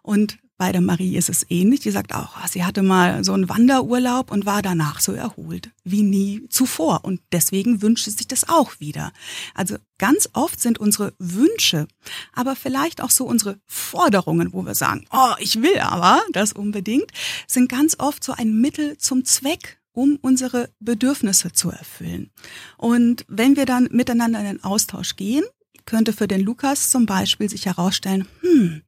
Und 0.02 0.38
bei 0.58 0.72
der 0.72 0.80
Marie 0.80 1.16
ist 1.16 1.28
es 1.28 1.46
ähnlich. 1.48 1.80
Die 1.80 1.92
sagt 1.92 2.12
auch, 2.12 2.36
sie 2.48 2.64
hatte 2.64 2.82
mal 2.82 3.22
so 3.24 3.32
einen 3.32 3.48
Wanderurlaub 3.48 4.30
und 4.30 4.44
war 4.44 4.60
danach 4.60 5.00
so 5.00 5.12
erholt 5.12 5.70
wie 5.84 6.02
nie 6.02 6.46
zuvor. 6.50 7.04
Und 7.04 7.20
deswegen 7.32 7.80
wünscht 7.80 8.04
sie 8.04 8.10
sich 8.10 8.26
das 8.26 8.48
auch 8.48 8.78
wieder. 8.80 9.12
Also 9.54 9.76
ganz 9.98 10.28
oft 10.32 10.60
sind 10.60 10.78
unsere 10.78 11.14
Wünsche, 11.18 11.86
aber 12.34 12.56
vielleicht 12.56 13.00
auch 13.00 13.10
so 13.10 13.24
unsere 13.24 13.58
Forderungen, 13.66 14.52
wo 14.52 14.66
wir 14.66 14.74
sagen, 14.74 15.06
oh, 15.12 15.34
ich 15.38 15.62
will 15.62 15.78
aber 15.78 16.20
das 16.32 16.52
unbedingt, 16.52 17.10
sind 17.46 17.68
ganz 17.68 17.96
oft 17.98 18.22
so 18.22 18.32
ein 18.32 18.60
Mittel 18.60 18.98
zum 18.98 19.24
Zweck 19.24 19.78
um 19.92 20.16
unsere 20.22 20.70
Bedürfnisse 20.78 21.50
zu 21.52 21.70
erfüllen. 21.70 22.30
Und 22.76 23.24
wenn 23.26 23.56
wir 23.56 23.66
dann 23.66 23.88
miteinander 23.90 24.38
in 24.38 24.44
den 24.44 24.62
Austausch 24.62 25.16
gehen, 25.16 25.42
könnte 25.86 26.12
für 26.12 26.28
den 26.28 26.40
Lukas 26.40 26.90
zum 26.90 27.04
Beispiel 27.04 27.48
sich 27.48 27.66
herausstellen, 27.66 28.28
hm, 28.42 28.82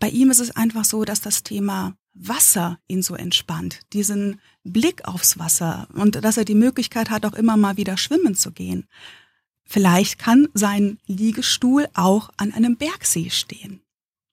bei 0.00 0.08
ihm 0.08 0.30
ist 0.30 0.40
es 0.40 0.50
einfach 0.50 0.84
so, 0.84 1.04
dass 1.04 1.20
das 1.20 1.44
Thema 1.44 1.94
Wasser 2.14 2.78
ihn 2.88 3.02
so 3.02 3.14
entspannt, 3.14 3.80
diesen 3.92 4.40
Blick 4.64 5.06
aufs 5.06 5.38
Wasser 5.38 5.88
und 5.92 6.24
dass 6.24 6.36
er 6.36 6.44
die 6.44 6.56
Möglichkeit 6.56 7.10
hat, 7.10 7.24
auch 7.24 7.34
immer 7.34 7.56
mal 7.56 7.76
wieder 7.76 7.96
schwimmen 7.96 8.34
zu 8.34 8.50
gehen. 8.50 8.86
Vielleicht 9.64 10.18
kann 10.18 10.48
sein 10.52 10.98
Liegestuhl 11.06 11.86
auch 11.94 12.30
an 12.36 12.52
einem 12.52 12.76
Bergsee 12.76 13.30
stehen. 13.30 13.80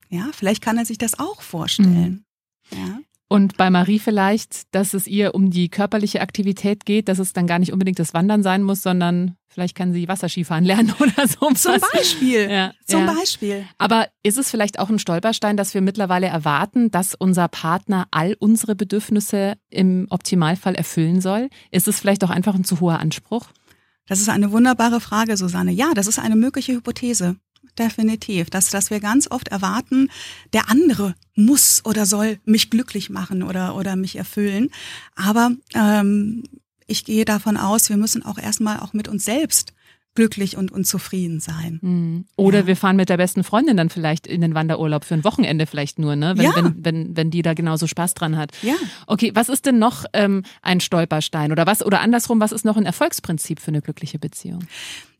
Ja, 0.09 0.31
vielleicht 0.33 0.63
kann 0.63 0.77
er 0.77 0.86
sich 0.86 0.97
das 0.97 1.19
auch 1.19 1.41
vorstellen. 1.41 2.12
Mhm. 2.12 2.24
Und 3.29 3.57
bei 3.57 3.69
Marie 3.69 4.00
vielleicht, 4.00 4.74
dass 4.74 4.93
es 4.93 5.05
ihr 5.05 5.36
um 5.36 5.50
die 5.50 5.67
körperliche 5.67 6.22
Aktivität 6.22 6.86
geht, 6.86 7.10
dass 7.10 7.19
es 7.19 7.34
dann 7.34 7.46
gar 7.46 7.60
nicht 7.60 7.74
unbedingt 7.74 8.00
das 8.00 8.13
Wandern 8.13 8.42
sein 8.42 8.63
muss, 8.63 8.81
sondern 8.81 9.35
vielleicht 9.50 9.75
kann 9.75 9.92
sie 9.92 10.07
Wasserskifahren 10.07 10.63
lernen 10.66 10.94
oder 11.00 11.27
so. 11.27 11.51
Zum 11.51 11.75
Beispiel. 11.94 12.50
Ja, 12.50 12.74
Zum 12.85 13.05
ja. 13.05 13.13
Beispiel. 13.13 13.66
Aber 13.77 14.07
ist 14.24 14.37
es 14.37 14.50
vielleicht 14.50 14.79
auch 14.79 14.90
ein 14.90 15.00
Stolperstein, 15.00 15.57
dass 15.57 15.74
wir 15.74 15.81
mittlerweile 15.81 16.27
erwarten, 16.27 16.90
dass 16.90 17.16
unser 17.16 17.50
Partner 17.50 18.07
all 18.11 18.35
unsere 18.40 18.75
Bedürfnisse 18.75 19.55
im 19.70 20.07
Optimalfall 20.09 20.75
erfüllen 20.75 21.20
soll? 21.20 21.50
Ist 21.70 21.90
es 21.90 22.00
vielleicht 22.00 22.24
auch 22.24 22.29
einfach 22.29 22.55
ein 22.55 22.63
zu 22.63 22.79
hoher 22.79 23.00
Anspruch? 23.00 23.50
Das 24.07 24.22
ist 24.22 24.29
eine 24.29 24.53
wunderbare 24.53 25.01
Frage, 25.01 25.35
Susanne. 25.35 25.72
Ja, 25.74 25.94
das 25.94 26.07
ist 26.07 26.18
eine 26.18 26.37
mögliche 26.37 26.72
Hypothese 26.72 27.35
definitiv. 27.77 28.50
Dass, 28.50 28.70
dass 28.70 28.90
wir 28.90 29.00
ganz 29.00 29.29
oft 29.29 29.48
erwarten, 29.50 30.09
der 30.53 30.70
andere 30.70 31.16
muss 31.37 31.85
oder 31.85 32.05
soll 32.05 32.39
mich 32.45 32.69
glücklich 32.69 33.09
machen 33.09 33.43
oder, 33.43 33.75
oder 33.75 33.95
mich 33.95 34.17
erfüllen. 34.17 34.69
Aber 35.15 35.51
ähm, 35.73 36.43
ich 36.87 37.05
gehe 37.05 37.25
davon 37.25 37.57
aus, 37.57 37.89
wir 37.89 37.97
müssen 37.97 38.25
auch 38.25 38.37
erstmal 38.37 38.79
auch 38.79 38.93
mit 38.93 39.07
uns 39.07 39.23
selbst 39.25 39.73
glücklich 40.17 40.57
und, 40.57 40.71
und 40.71 40.87
zufrieden 40.87 41.39
sein. 41.39 41.77
Mhm. 41.83 42.25
Oder 42.37 42.61
ja. 42.61 42.67
wir 42.67 42.75
fahren 42.75 42.95
mit 42.95 43.07
der 43.09 43.17
besten 43.17 43.43
Freundin 43.43 43.77
dann 43.77 43.91
vielleicht 43.91 44.25
in 44.25 44.41
den 44.41 44.55
Wanderurlaub 44.55 45.05
für 45.05 45.13
ein 45.13 45.23
Wochenende 45.23 45.67
vielleicht 45.67 46.00
nur, 46.00 46.15
ne? 46.15 46.33
Wenn, 46.35 46.43
ja. 46.43 46.55
wenn, 46.55 46.75
wenn, 46.83 47.17
wenn 47.17 47.29
die 47.29 47.43
da 47.43 47.53
genauso 47.53 47.85
Spaß 47.85 48.15
dran 48.15 48.35
hat. 48.35 48.51
Ja. 48.63 48.73
Okay, 49.05 49.31
was 49.35 49.47
ist 49.47 49.67
denn 49.67 49.77
noch 49.77 50.05
ähm, 50.13 50.41
ein 50.63 50.79
Stolperstein 50.79 51.51
oder 51.51 51.67
was 51.67 51.85
oder 51.85 52.01
andersrum, 52.01 52.39
was 52.39 52.51
ist 52.51 52.65
noch 52.65 52.77
ein 52.77 52.85
Erfolgsprinzip 52.87 53.59
für 53.59 53.67
eine 53.67 53.83
glückliche 53.83 54.17
Beziehung? 54.17 54.65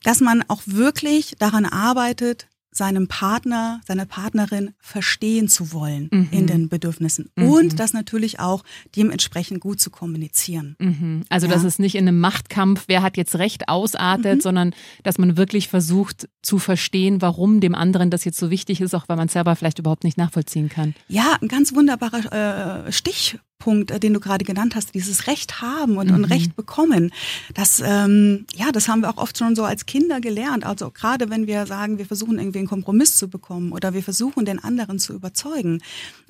Dass 0.02 0.20
man 0.20 0.44
auch 0.48 0.64
wirklich 0.66 1.36
daran 1.38 1.66
arbeitet, 1.66 2.48
seinem 2.72 3.08
Partner, 3.08 3.82
seiner 3.88 4.06
Partnerin 4.06 4.74
verstehen 4.80 5.48
zu 5.48 5.74
wollen 5.74 6.10
mhm. 6.12 6.28
in 6.32 6.48
den 6.48 6.70
Bedürfnissen 6.70 7.32
mhm. 7.36 7.50
und 7.50 7.80
das 7.80 7.94
natürlich 7.94 8.40
auch 8.40 8.64
dementsprechend 8.96 9.62
gut 9.62 9.82
zu 9.82 9.90
kommunizieren. 9.90 10.76
Mhm. 10.80 11.24
Also, 11.30 11.48
ja. 11.48 11.54
dass 11.54 11.64
es 11.64 11.80
nicht 11.80 11.96
in 11.96 12.08
einem 12.08 12.20
Machtkampf, 12.20 12.86
wer 12.88 13.02
hat 13.02 13.18
jetzt 13.18 13.36
Recht 13.36 13.70
ausartet, 13.70 14.38
mhm. 14.38 14.42
sondern 14.42 14.76
dass 15.04 15.18
man 15.18 15.38
wirklich 15.38 15.68
versucht 15.68 16.30
zu 16.42 16.60
verstehen, 16.60 17.22
warum 17.22 17.60
dem 17.60 17.76
anderen 17.76 18.10
das 18.10 18.26
jetzt 18.26 18.38
so 18.38 18.50
wichtig 18.50 18.82
ist, 18.82 18.94
auch 18.94 19.10
weil 19.10 19.18
man 19.18 19.28
es 19.28 19.34
selber 19.34 19.56
vielleicht 19.56 19.80
überhaupt 19.80 20.04
nicht 20.04 20.18
nachvollziehen 20.18 20.70
kann. 20.70 20.94
Ja, 21.08 21.38
ein 21.42 21.48
ganz 21.48 21.74
wunderbarer 21.74 22.86
äh, 22.88 22.92
Stich, 22.92 23.38
Punkt, 23.60 23.92
äh, 23.92 24.00
den 24.00 24.14
du 24.14 24.20
gerade 24.20 24.46
genannt 24.46 24.76
hast, 24.76 24.94
dieses 24.94 25.28
Recht 25.28 25.62
haben 25.62 25.98
und, 25.98 26.10
mhm. 26.10 26.16
und 26.16 26.26
Recht 26.26 26.56
bekommen, 26.56 27.12
das, 27.54 27.82
ähm, 27.84 28.46
ja, 28.54 28.72
das 28.72 28.88
haben 28.88 29.02
wir 29.02 29.10
auch 29.10 29.18
oft 29.18 29.38
schon 29.38 29.56
so 29.56 29.64
als 29.64 29.86
Kinder 29.86 30.22
gelernt. 30.22 30.66
Also 30.66 30.92
gerade 30.92 31.30
wenn 31.30 31.48
wir 31.48 31.66
sagen, 31.66 31.98
wir 31.98 32.06
versuchen 32.06 32.40
irgendwie 32.40 32.60
einen 32.60 32.68
Kompromiss 32.68 33.16
zu 33.16 33.28
bekommen 33.30 33.72
oder 33.72 33.94
wir 33.94 34.04
versuchen 34.04 34.46
den 34.46 34.64
anderen 34.64 35.00
zu 35.00 35.14
überzeugen, 35.14 35.82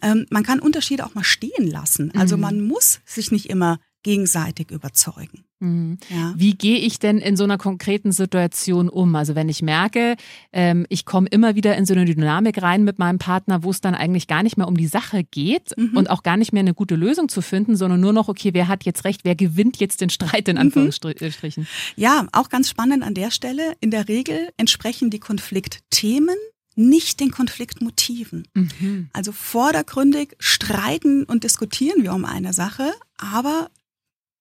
ähm, 0.02 0.26
man 0.30 0.44
kann 0.44 0.60
Unterschiede 0.60 1.06
auch 1.06 1.16
mal 1.16 1.24
stehen 1.24 1.68
lassen. 1.68 2.12
Also 2.16 2.38
mhm. 2.38 2.42
man 2.42 2.62
muss 2.62 3.00
sich 3.06 3.32
nicht 3.32 3.50
immer 3.50 3.80
gegenseitig 4.04 4.72
überzeugen. 4.72 5.44
Mhm. 5.60 5.98
Ja. 6.10 6.34
Wie 6.38 6.54
gehe 6.54 6.78
ich 6.78 7.00
denn 7.00 7.18
in 7.18 7.36
so 7.36 7.44
einer 7.44 7.58
konkreten 7.58 8.12
Situation 8.12 8.90
um? 8.90 9.16
Also 9.16 9.36
wenn 9.36 9.50
ich 9.50 9.62
merke, 9.62 10.16
ähm, 10.54 10.86
ich 10.90 11.06
komme 11.06 11.28
immer 11.30 11.56
wieder 11.56 11.76
in 11.76 11.86
so 11.86 11.94
eine 11.94 12.06
Dynamik 12.06 12.62
rein 12.62 12.84
mit 12.84 13.00
meinem 13.00 13.18
Partner, 13.18 13.64
wo 13.64 13.72
es 13.72 13.82
dann 13.82 13.96
eigentlich 13.96 14.28
gar 14.28 14.44
nicht 14.44 14.58
mehr 14.58 14.68
um 14.68 14.78
die 14.78 14.88
Sache 14.88 15.24
geht 15.24 15.76
mhm. 15.76 15.98
und 15.98 16.10
auch 16.10 16.22
gar 16.22 16.38
nicht 16.38 16.54
mehr 16.54 16.62
eine 16.62 16.76
gute 16.76 16.96
Lösung 16.96 17.28
zu 17.28 17.42
finden, 17.42 17.76
sondern 17.76 18.00
nur 18.00 18.14
noch, 18.14 18.28
okay, 18.28 18.54
wer 18.54 18.68
hat 18.68 18.86
jetzt 18.86 19.04
recht, 19.04 19.22
wer 19.24 19.36
gewinnt 19.36 19.78
jetzt 19.78 20.02
den 20.02 20.10
Streit 20.10 20.48
in 20.48 20.56
mhm. 20.56 20.62
Anführungsstrichen? 20.62 21.64
Mhm. 21.64 21.68
Ja, 21.96 22.28
auch 22.34 22.50
ganz 22.50 22.70
spannend 22.70 23.04
an 23.04 23.16
der 23.16 23.32
Stelle. 23.32 23.74
In 23.80 23.90
der 23.90 24.08
Regel 24.08 24.50
entsprechen 24.58 25.10
die 25.10 25.20
Konfliktthemen 25.20 26.38
nicht 26.78 27.20
den 27.20 27.32
Konfliktmotiven. 27.32 28.48
Mhm. 28.54 29.10
Also 29.12 29.32
vordergründig 29.32 30.36
streiten 30.38 31.24
und 31.24 31.44
diskutieren 31.44 32.04
wir 32.04 32.14
um 32.14 32.24
eine 32.24 32.54
Sache, 32.54 32.94
aber 33.18 33.70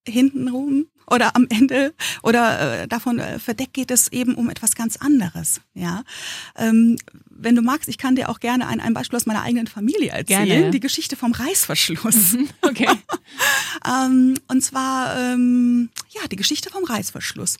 hintenrum 0.06 0.86
oder 1.10 1.36
am 1.36 1.46
Ende 1.48 1.94
oder 2.22 2.82
äh, 2.82 2.88
davon 2.88 3.18
äh, 3.18 3.38
verdeckt 3.38 3.74
geht 3.74 3.90
es 3.90 4.08
eben 4.08 4.34
um 4.34 4.50
etwas 4.50 4.74
ganz 4.74 4.96
anderes. 4.96 5.60
Ja, 5.74 6.04
ähm, 6.56 6.96
wenn 7.38 7.54
du 7.54 7.62
magst, 7.62 7.88
ich 7.88 7.98
kann 7.98 8.16
dir 8.16 8.28
auch 8.28 8.40
gerne 8.40 8.66
ein, 8.66 8.80
ein 8.80 8.94
Beispiel 8.94 9.16
aus 9.16 9.26
meiner 9.26 9.42
eigenen 9.42 9.66
Familie 9.66 10.10
erzählen. 10.10 10.46
Gerne. 10.46 10.70
Die 10.70 10.80
Geschichte 10.80 11.16
vom 11.16 11.32
Reißverschluss. 11.32 12.32
Mhm, 12.32 12.48
okay. 12.62 12.88
ähm, 13.86 14.34
und 14.48 14.62
zwar 14.62 15.16
ähm, 15.18 15.90
ja 16.10 16.26
die 16.28 16.36
Geschichte 16.36 16.70
vom 16.70 16.84
Reißverschluss. 16.84 17.58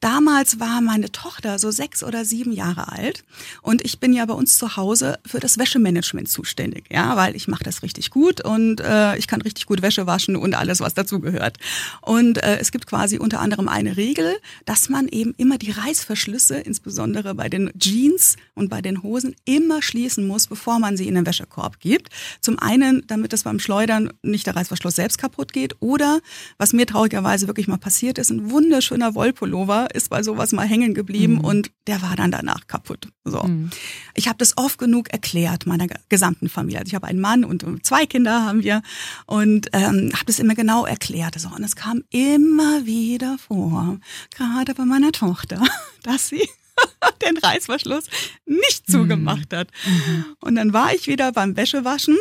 Damals 0.00 0.58
war 0.58 0.80
meine 0.80 1.12
Tochter 1.12 1.58
so 1.58 1.70
sechs 1.70 2.02
oder 2.02 2.24
sieben 2.24 2.52
Jahre 2.52 2.90
alt 2.90 3.24
und 3.62 3.84
ich 3.84 4.00
bin 4.00 4.12
ja 4.12 4.24
bei 4.24 4.34
uns 4.34 4.56
zu 4.56 4.76
Hause 4.76 5.18
für 5.26 5.40
das 5.40 5.58
Wäschemanagement 5.58 6.28
zuständig, 6.28 6.86
ja, 6.90 7.16
weil 7.16 7.36
ich 7.36 7.48
mache 7.48 7.64
das 7.64 7.82
richtig 7.82 8.10
gut 8.10 8.40
und 8.42 8.80
äh, 8.80 9.16
ich 9.16 9.26
kann 9.26 9.42
richtig 9.42 9.66
gut 9.66 9.82
Wäsche 9.82 10.06
waschen 10.06 10.36
und 10.36 10.54
alles, 10.54 10.80
was 10.80 10.94
dazugehört. 10.94 11.58
Und 12.00 12.38
äh, 12.38 12.58
es 12.58 12.72
gibt 12.72 12.79
gibt 12.80 12.88
quasi 12.88 13.18
unter 13.18 13.40
anderem 13.40 13.68
eine 13.68 13.98
Regel, 13.98 14.36
dass 14.64 14.88
man 14.88 15.06
eben 15.08 15.34
immer 15.36 15.58
die 15.58 15.70
Reißverschlüsse, 15.70 16.56
insbesondere 16.60 17.34
bei 17.34 17.50
den 17.50 17.70
Jeans 17.78 18.36
und 18.54 18.70
bei 18.70 18.80
den 18.80 19.02
Hosen, 19.02 19.36
immer 19.44 19.82
schließen 19.82 20.26
muss, 20.26 20.46
bevor 20.46 20.78
man 20.78 20.96
sie 20.96 21.06
in 21.06 21.14
den 21.14 21.26
Wäschekorb 21.26 21.78
gibt. 21.80 22.08
Zum 22.40 22.58
einen, 22.58 23.04
damit 23.06 23.34
es 23.34 23.42
beim 23.42 23.58
Schleudern 23.58 24.10
nicht 24.22 24.46
der 24.46 24.56
Reißverschluss 24.56 24.96
selbst 24.96 25.18
kaputt 25.18 25.52
geht 25.52 25.76
oder, 25.80 26.20
was 26.56 26.72
mir 26.72 26.86
traurigerweise 26.86 27.48
wirklich 27.48 27.68
mal 27.68 27.76
passiert 27.76 28.16
ist, 28.16 28.30
ein 28.30 28.50
wunderschöner 28.50 29.14
Wollpullover 29.14 29.94
ist 29.94 30.08
bei 30.08 30.22
sowas 30.22 30.52
mal 30.52 30.66
hängen 30.66 30.94
geblieben 30.94 31.34
mhm. 31.34 31.44
und 31.44 31.70
der 31.86 32.00
war 32.00 32.16
dann 32.16 32.30
danach 32.30 32.66
kaputt. 32.66 33.08
So. 33.24 33.42
Mhm. 33.42 33.70
Ich 34.14 34.28
habe 34.28 34.38
das 34.38 34.56
oft 34.56 34.78
genug 34.78 35.10
erklärt 35.10 35.66
meiner 35.66 35.86
gesamten 36.08 36.48
Familie. 36.48 36.78
Also 36.78 36.88
ich 36.88 36.94
habe 36.94 37.06
einen 37.06 37.20
Mann 37.20 37.44
und 37.44 37.64
zwei 37.84 38.06
Kinder 38.06 38.46
haben 38.46 38.62
wir 38.62 38.80
und 39.26 39.68
ähm, 39.72 40.10
habe 40.14 40.24
das 40.26 40.38
immer 40.38 40.54
genau 40.54 40.86
erklärt. 40.86 41.38
So. 41.38 41.48
Und 41.48 41.62
es 41.62 41.76
kam 41.76 42.02
immer 42.10 42.69
wieder 42.84 43.38
vor, 43.38 43.98
gerade 44.34 44.74
bei 44.74 44.84
meiner 44.84 45.12
Tochter, 45.12 45.62
dass 46.02 46.28
sie 46.28 46.48
den 47.22 47.36
Reißverschluss 47.36 48.04
nicht 48.46 48.88
mhm. 48.88 48.92
zugemacht 48.92 49.52
hat. 49.52 49.68
Mhm. 49.86 50.36
Und 50.40 50.54
dann 50.56 50.72
war 50.72 50.94
ich 50.94 51.06
wieder 51.06 51.32
beim 51.32 51.56
Wäschewaschen 51.56 52.16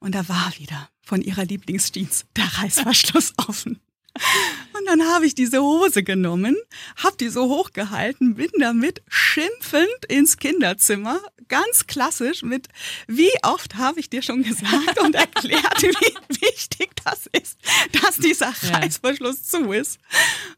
und 0.00 0.14
da 0.14 0.28
war 0.28 0.52
wieder 0.58 0.88
von 1.02 1.22
ihrer 1.22 1.44
Lieblingsjeans 1.44 2.26
der 2.36 2.44
Reißverschluss 2.44 3.34
offen. 3.48 3.80
Und 4.78 4.86
dann 4.86 5.08
habe 5.08 5.26
ich 5.26 5.34
diese 5.34 5.62
Hose 5.62 6.02
genommen, 6.02 6.56
habe 6.96 7.16
die 7.18 7.28
so 7.28 7.48
hochgehalten, 7.48 8.34
bin 8.34 8.50
damit 8.58 9.02
schimpfend 9.08 10.04
ins 10.08 10.36
Kinderzimmer, 10.36 11.20
ganz 11.48 11.86
klassisch 11.86 12.42
mit, 12.42 12.68
wie 13.06 13.30
oft 13.42 13.76
habe 13.76 14.00
ich 14.00 14.10
dir 14.10 14.22
schon 14.22 14.42
gesagt 14.42 15.00
und 15.00 15.14
erklärt, 15.14 15.82
wie 15.82 16.40
wichtig 16.40 16.90
das 17.04 17.28
ist, 17.32 17.58
dass 18.02 18.16
dieser 18.16 18.52
Reißverschluss 18.72 19.44
zu 19.44 19.72
ist. 19.72 19.98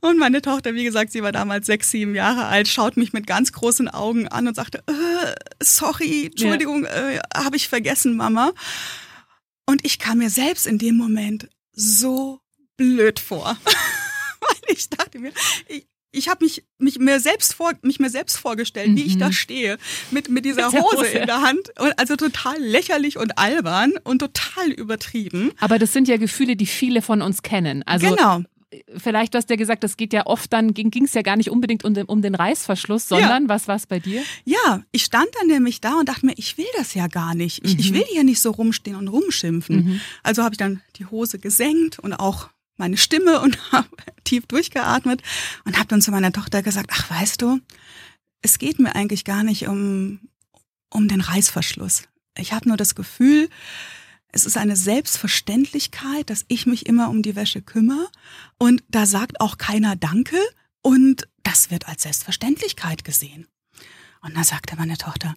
Und 0.00 0.18
meine 0.18 0.42
Tochter, 0.42 0.74
wie 0.74 0.84
gesagt, 0.84 1.12
sie 1.12 1.22
war 1.22 1.32
damals 1.32 1.66
sechs, 1.66 1.90
sieben 1.90 2.14
Jahre 2.14 2.46
alt, 2.46 2.68
schaut 2.68 2.96
mich 2.96 3.12
mit 3.12 3.26
ganz 3.26 3.52
großen 3.52 3.88
Augen 3.88 4.28
an 4.28 4.48
und 4.48 4.54
sagte, 4.54 4.82
äh, 4.86 5.34
sorry, 5.62 6.26
Entschuldigung, 6.26 6.84
äh, 6.84 7.20
habe 7.34 7.56
ich 7.56 7.68
vergessen, 7.68 8.16
Mama. 8.16 8.52
Und 9.66 9.84
ich 9.84 9.98
kam 9.98 10.18
mir 10.18 10.30
selbst 10.30 10.66
in 10.66 10.78
dem 10.78 10.96
Moment 10.96 11.48
so 11.72 12.40
blöd 12.76 13.18
vor. 13.18 13.56
Weil 14.40 14.56
ich 14.68 14.88
dachte 14.90 15.18
mir, 15.18 15.32
ich, 15.68 15.86
ich 16.12 16.28
habe 16.28 16.44
mich, 16.44 16.64
mich, 16.78 16.98
mir 16.98 17.20
selbst 17.20 17.54
vor, 17.54 17.72
mich 17.82 18.00
mir 18.00 18.10
selbst 18.10 18.38
vorgestellt, 18.38 18.90
mhm. 18.90 18.96
wie 18.96 19.02
ich 19.02 19.18
da 19.18 19.28
mhm. 19.28 19.32
stehe, 19.32 19.78
mit, 20.10 20.28
mit 20.28 20.44
dieser 20.44 20.72
Hose, 20.72 20.82
Hose 20.82 21.06
in 21.06 21.26
der 21.26 21.42
Hand. 21.42 21.72
Also 21.98 22.16
total 22.16 22.58
lächerlich 22.60 23.18
und 23.18 23.38
albern 23.38 23.92
und 24.04 24.20
total 24.20 24.70
übertrieben. 24.70 25.52
Aber 25.60 25.78
das 25.78 25.92
sind 25.92 26.08
ja 26.08 26.16
Gefühle, 26.16 26.56
die 26.56 26.66
viele 26.66 27.02
von 27.02 27.22
uns 27.22 27.42
kennen. 27.42 27.82
Also 27.84 28.10
genau 28.10 28.42
vielleicht 28.96 29.34
du 29.34 29.38
hast 29.38 29.50
ja 29.50 29.56
gesagt, 29.56 29.84
das 29.84 29.96
geht 29.96 30.12
ja 30.12 30.26
oft 30.26 30.52
dann, 30.52 30.74
ging 30.74 31.04
es 31.04 31.14
ja 31.14 31.22
gar 31.22 31.36
nicht 31.36 31.50
unbedingt 31.50 31.84
um 31.84 31.94
den, 31.94 32.06
um 32.06 32.22
den 32.22 32.34
Reißverschluss, 32.34 33.08
sondern 33.08 33.44
ja. 33.44 33.48
was 33.48 33.68
war 33.68 33.76
es 33.76 33.86
bei 33.86 34.00
dir? 34.00 34.22
Ja, 34.44 34.82
ich 34.92 35.04
stand 35.04 35.28
dann 35.38 35.48
nämlich 35.48 35.80
da 35.80 35.98
und 35.98 36.08
dachte 36.08 36.26
mir, 36.26 36.34
ich 36.36 36.58
will 36.58 36.66
das 36.76 36.94
ja 36.94 37.06
gar 37.06 37.34
nicht. 37.34 37.64
Ich, 37.64 37.74
mhm. 37.74 37.80
ich 37.80 37.94
will 37.94 38.04
hier 38.08 38.24
nicht 38.24 38.40
so 38.40 38.50
rumstehen 38.50 38.96
und 38.96 39.08
rumschimpfen. 39.08 39.76
Mhm. 39.76 40.00
Also 40.22 40.42
habe 40.42 40.54
ich 40.54 40.58
dann 40.58 40.82
die 40.96 41.06
Hose 41.06 41.38
gesenkt 41.38 41.98
und 41.98 42.12
auch 42.12 42.50
meine 42.76 42.96
Stimme 42.96 43.40
und 43.40 43.58
habe 43.72 43.88
tief 44.24 44.46
durchgeatmet 44.46 45.22
und 45.64 45.78
habe 45.78 45.88
dann 45.88 46.02
zu 46.02 46.10
meiner 46.10 46.32
Tochter 46.32 46.62
gesagt, 46.62 46.90
ach 46.92 47.10
weißt 47.10 47.42
du, 47.42 47.60
es 48.42 48.58
geht 48.58 48.78
mir 48.78 48.94
eigentlich 48.94 49.24
gar 49.24 49.42
nicht 49.42 49.66
um, 49.66 50.20
um 50.90 51.08
den 51.08 51.20
Reißverschluss. 51.20 52.04
Ich 52.36 52.52
habe 52.52 52.68
nur 52.68 52.76
das 52.76 52.94
Gefühl, 52.94 53.48
es 54.28 54.44
ist 54.44 54.56
eine 54.56 54.76
Selbstverständlichkeit, 54.76 56.28
dass 56.28 56.44
ich 56.48 56.66
mich 56.66 56.86
immer 56.86 57.08
um 57.08 57.22
die 57.22 57.36
Wäsche 57.36 57.62
kümmere 57.62 58.08
und 58.58 58.84
da 58.88 59.06
sagt 59.06 59.40
auch 59.40 59.56
keiner 59.56 59.96
Danke 59.96 60.36
und 60.82 61.26
das 61.42 61.70
wird 61.70 61.88
als 61.88 62.02
Selbstverständlichkeit 62.02 63.04
gesehen. 63.04 63.46
Und 64.20 64.36
da 64.36 64.44
sagte 64.44 64.76
meine 64.76 64.98
Tochter, 64.98 65.34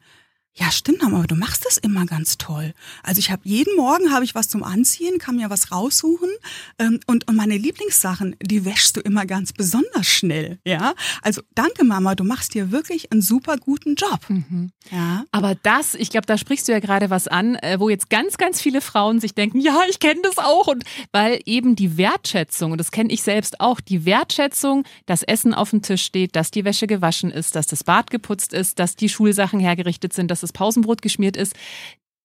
ja, 0.60 0.72
stimmt, 0.72 1.04
aber 1.04 1.24
du 1.26 1.36
machst 1.36 1.66
das 1.66 1.78
immer 1.78 2.06
ganz 2.06 2.38
toll. 2.38 2.74
Also 3.02 3.20
ich 3.20 3.32
habe 3.32 3.42
jeden 3.46 3.78
Morgen 3.78 4.12
habe 4.12 4.26
ich 4.26 4.36
was 4.36 4.50
zum 4.50 4.64
Anziehen, 4.64 5.18
kann 5.18 5.38
mir 5.38 5.50
was 5.50 5.72
raussuchen 5.72 6.30
ähm, 6.78 7.00
und, 7.08 7.28
und 7.30 7.36
meine 7.38 7.56
Lieblingssachen, 7.56 8.36
die 8.42 8.66
wäschst 8.66 8.98
du 8.98 9.00
immer 9.00 9.26
ganz 9.26 9.54
besonders 9.54 10.08
schnell. 10.08 10.60
Ja, 10.66 10.96
also 11.22 11.42
danke 11.56 11.86
Mama, 11.86 12.16
du 12.16 12.26
machst 12.26 12.54
hier 12.54 12.72
wirklich 12.72 13.10
einen 13.12 13.22
super 13.22 13.56
guten 13.56 13.96
Job. 13.96 14.20
Mhm. 14.28 14.72
Ja. 14.92 15.24
Aber 15.32 15.56
das, 15.56 15.96
ich 15.96 16.10
glaube, 16.10 16.26
da 16.26 16.38
sprichst 16.38 16.68
du 16.68 16.74
ja 16.74 16.80
gerade 16.80 17.10
was 17.10 17.30
an, 17.30 17.56
äh, 17.56 17.80
wo 17.80 17.88
jetzt 17.88 18.10
ganz, 18.10 18.38
ganz 18.38 18.60
viele 18.60 18.82
Frauen 18.82 19.22
sich 19.22 19.34
denken, 19.34 19.62
ja, 19.62 19.80
ich 19.90 20.00
kenne 20.00 20.22
das 20.24 20.40
auch 20.40 20.68
und 20.68 20.84
weil 21.14 21.40
eben 21.46 21.78
die 21.78 21.96
Wertschätzung 21.96 22.74
und 22.74 22.80
das 22.80 22.92
kenne 22.92 23.14
ich 23.14 23.24
selbst 23.24 23.62
auch, 23.62 23.80
die 23.80 24.04
Wertschätzung, 24.04 24.84
dass 25.06 25.24
Essen 25.24 25.54
auf 25.54 25.70
dem 25.70 25.84
Tisch 25.84 26.04
steht, 26.04 26.36
dass 26.36 26.52
die 26.52 26.66
Wäsche 26.66 26.88
gewaschen 26.88 27.32
ist, 27.32 27.56
dass 27.56 27.68
das 27.68 27.86
Bad 27.86 28.12
geputzt 28.12 28.52
ist, 28.52 28.80
dass 28.80 28.98
die 28.98 29.08
Schulsachen 29.08 29.62
hergerichtet 29.62 30.12
sind, 30.12 30.30
dass 30.30 30.49
das 30.50 30.54
Pausenbrot 30.54 31.02
geschmiert 31.02 31.38
ist, 31.38 31.56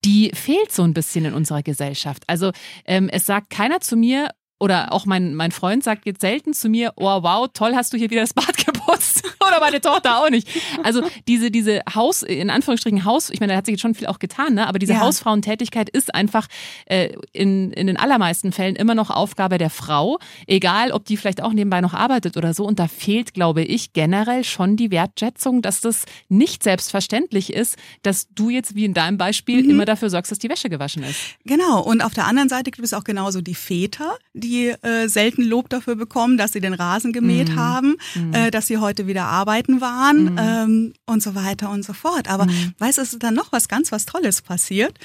die 0.04 0.30
fehlt 0.34 0.72
so 0.72 0.82
ein 0.82 0.94
bisschen 0.94 1.24
in 1.24 1.34
unserer 1.34 1.62
Gesellschaft. 1.62 2.24
Also 2.26 2.52
ähm, 2.84 3.08
es 3.08 3.26
sagt 3.26 3.50
keiner 3.50 3.80
zu 3.80 3.96
mir, 3.96 4.30
oder 4.60 4.92
auch 4.92 5.04
mein, 5.04 5.34
mein 5.34 5.52
Freund 5.52 5.82
sagt 5.82 6.06
jetzt 6.06 6.20
selten 6.20 6.54
zu 6.54 6.68
mir, 6.68 6.92
oh 6.96 7.22
wow, 7.22 7.48
toll 7.52 7.74
hast 7.74 7.92
du 7.92 7.96
hier 7.96 8.10
wieder 8.10 8.22
das 8.22 8.34
Bad 8.34 8.56
geputzt. 8.84 9.22
Oder 9.46 9.60
meine 9.60 9.80
Tochter 9.80 10.18
auch 10.18 10.30
nicht. 10.30 10.48
Also 10.82 11.02
diese, 11.28 11.50
diese 11.50 11.82
Haus, 11.94 12.22
in 12.22 12.50
Anführungsstrichen 12.50 13.04
Haus, 13.04 13.30
ich 13.30 13.40
meine, 13.40 13.52
da 13.52 13.58
hat 13.58 13.66
sich 13.66 13.74
jetzt 13.74 13.82
schon 13.82 13.94
viel 13.94 14.06
auch 14.06 14.18
getan, 14.18 14.54
ne? 14.54 14.66
aber 14.66 14.78
diese 14.78 14.94
ja. 14.94 15.00
Hausfrauentätigkeit 15.00 15.88
ist 15.88 16.14
einfach 16.14 16.46
äh, 16.86 17.14
in, 17.32 17.72
in 17.72 17.86
den 17.86 17.96
allermeisten 17.96 18.52
Fällen 18.52 18.76
immer 18.76 18.94
noch 18.94 19.10
Aufgabe 19.10 19.58
der 19.58 19.70
Frau, 19.70 20.18
egal 20.46 20.92
ob 20.92 21.04
die 21.04 21.16
vielleicht 21.16 21.42
auch 21.42 21.52
nebenbei 21.52 21.80
noch 21.80 21.94
arbeitet 21.94 22.36
oder 22.36 22.54
so. 22.54 22.64
Und 22.64 22.78
da 22.78 22.88
fehlt, 22.88 23.34
glaube 23.34 23.62
ich, 23.62 23.92
generell 23.92 24.44
schon 24.44 24.76
die 24.76 24.90
Wertschätzung, 24.90 25.62
dass 25.62 25.80
das 25.80 26.04
nicht 26.28 26.62
selbstverständlich 26.62 27.52
ist, 27.52 27.76
dass 28.02 28.28
du 28.34 28.50
jetzt 28.50 28.74
wie 28.74 28.84
in 28.84 28.94
deinem 28.94 29.18
Beispiel 29.18 29.62
mhm. 29.62 29.70
immer 29.70 29.84
dafür 29.84 30.10
sorgst, 30.10 30.32
dass 30.32 30.38
die 30.38 30.48
Wäsche 30.48 30.68
gewaschen 30.70 31.02
ist. 31.02 31.18
Genau. 31.44 31.82
Und 31.82 32.02
auf 32.02 32.14
der 32.14 32.26
anderen 32.26 32.48
Seite 32.48 32.70
gibt 32.70 32.84
es 32.84 32.94
auch 32.94 33.04
genauso 33.04 33.40
die 33.40 33.54
Väter, 33.54 34.16
die 34.32 34.68
äh, 34.68 35.08
selten 35.08 35.42
Lob 35.42 35.68
dafür 35.68 35.96
bekommen, 35.96 36.38
dass 36.38 36.52
sie 36.52 36.60
den 36.60 36.74
Rasen 36.74 37.12
gemäht 37.12 37.50
mhm. 37.50 37.56
haben, 37.56 37.96
mhm. 38.14 38.34
Äh, 38.34 38.50
dass 38.50 38.66
sie 38.66 38.73
heute 38.78 39.06
wieder 39.06 39.24
arbeiten 39.24 39.80
waren 39.80 40.32
mhm. 40.32 40.38
ähm, 40.38 40.92
und 41.06 41.22
so 41.22 41.34
weiter 41.34 41.70
und 41.70 41.84
so 41.84 41.92
fort. 41.92 42.28
Aber 42.28 42.46
mhm. 42.46 42.74
weißt 42.78 42.98
du, 42.98 43.02
es 43.02 43.12
ist 43.12 43.22
dann 43.22 43.34
noch 43.34 43.52
was 43.52 43.68
ganz 43.68 43.92
was 43.92 44.06
Tolles 44.06 44.42
passiert. 44.42 44.98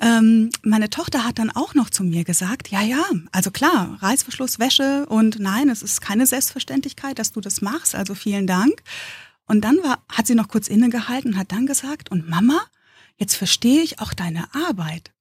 Ähm, 0.00 0.50
meine 0.62 0.90
Tochter 0.90 1.24
hat 1.24 1.38
dann 1.38 1.50
auch 1.50 1.74
noch 1.74 1.90
zu 1.90 2.04
mir 2.04 2.24
gesagt, 2.24 2.68
ja, 2.68 2.82
ja, 2.82 3.04
also 3.32 3.50
klar, 3.50 3.98
Reißverschluss, 4.00 4.58
Wäsche 4.58 5.06
und 5.06 5.38
nein, 5.38 5.68
es 5.68 5.82
ist 5.82 6.00
keine 6.00 6.26
Selbstverständlichkeit, 6.26 7.18
dass 7.18 7.32
du 7.32 7.40
das 7.40 7.62
machst, 7.62 7.94
also 7.94 8.14
vielen 8.14 8.46
Dank. 8.46 8.82
Und 9.46 9.62
dann 9.62 9.76
war, 9.82 10.02
hat 10.10 10.26
sie 10.26 10.34
noch 10.34 10.48
kurz 10.48 10.68
innegehalten 10.68 11.32
und 11.32 11.38
hat 11.38 11.52
dann 11.52 11.66
gesagt, 11.66 12.10
und 12.10 12.28
Mama, 12.28 12.60
jetzt 13.16 13.36
verstehe 13.36 13.82
ich 13.82 14.00
auch 14.00 14.12
deine 14.12 14.44
Arbeit. 14.54 15.12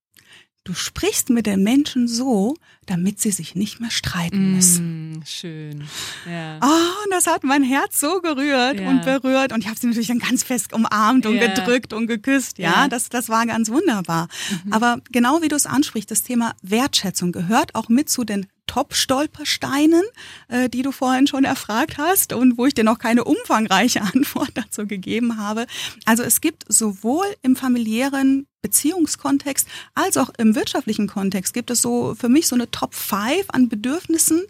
Du 0.66 0.74
sprichst 0.74 1.30
mit 1.30 1.46
den 1.46 1.62
Menschen 1.62 2.08
so, 2.08 2.56
damit 2.88 3.20
sie 3.22 3.30
sich 3.30 3.54
nicht 3.54 3.80
mehr 3.80 3.92
streiten 3.92 4.56
müssen. 4.56 5.12
Mm, 5.12 5.24
schön. 5.24 5.84
Ja. 6.28 6.60
Oh, 6.60 7.04
und 7.06 7.12
das 7.12 7.28
hat 7.28 7.44
mein 7.44 7.62
Herz 7.62 8.00
so 8.00 8.20
gerührt 8.20 8.80
ja. 8.80 8.90
und 8.90 9.04
berührt. 9.04 9.54
Und 9.54 9.60
ich 9.60 9.68
habe 9.68 9.80
sie 9.80 9.86
natürlich 9.86 10.08
dann 10.08 10.18
ganz 10.18 10.42
fest 10.42 10.74
umarmt 10.74 11.28
und 11.28 11.36
ja. 11.36 11.54
gedrückt 11.54 11.94
und 11.94 12.08
geküsst. 12.08 12.58
Ja, 12.58 12.72
ja. 12.72 12.88
Das, 12.88 13.10
das 13.10 13.30
war 13.30 13.46
ganz 13.46 13.70
wunderbar. 13.70 14.28
Mhm. 14.66 14.74
Aber 14.74 15.02
genau 15.12 15.44
wie 15.44 15.50
du 15.50 15.56
es 15.56 15.68
ansprichst, 15.68 16.10
das 16.10 16.24
Thema 16.24 16.56
Wertschätzung 16.64 17.32
gehört 17.32 17.76
auch 17.76 17.88
mit 17.88 18.10
zu 18.10 18.24
den 18.24 18.48
Top-Stolpersteinen, 18.68 20.04
äh, 20.48 20.70
die 20.70 20.82
du 20.82 20.92
vorhin 20.92 21.28
schon 21.28 21.44
erfragt 21.44 21.98
hast 21.98 22.34
und 22.34 22.58
wo 22.58 22.66
ich 22.66 22.74
dir 22.74 22.84
noch 22.84 23.00
keine 23.00 23.24
umfangreiche 23.24 24.02
Antwort 24.14 24.52
dazu 24.54 24.88
gegeben 24.88 25.38
habe. 25.38 25.68
Also 26.06 26.24
es 26.24 26.42
gibt 26.42 26.64
sowohl 26.68 27.26
im 27.42 27.56
familiären 27.56 28.48
Beziehungskontext 28.66 29.68
als 29.94 30.18
auch 30.18 30.32
im 30.40 30.56
wirtschaftlichen 30.56 31.06
Kontext 31.06 31.54
gibt 31.54 31.70
es 31.70 31.84
so 31.84 32.16
für 32.16 32.30
mich 32.30 32.48
so 32.48 32.56
eine 32.56 32.72
Top 32.72 32.96
5 32.96 33.46
an 33.50 33.70
Bedürfnissen. 33.70 34.42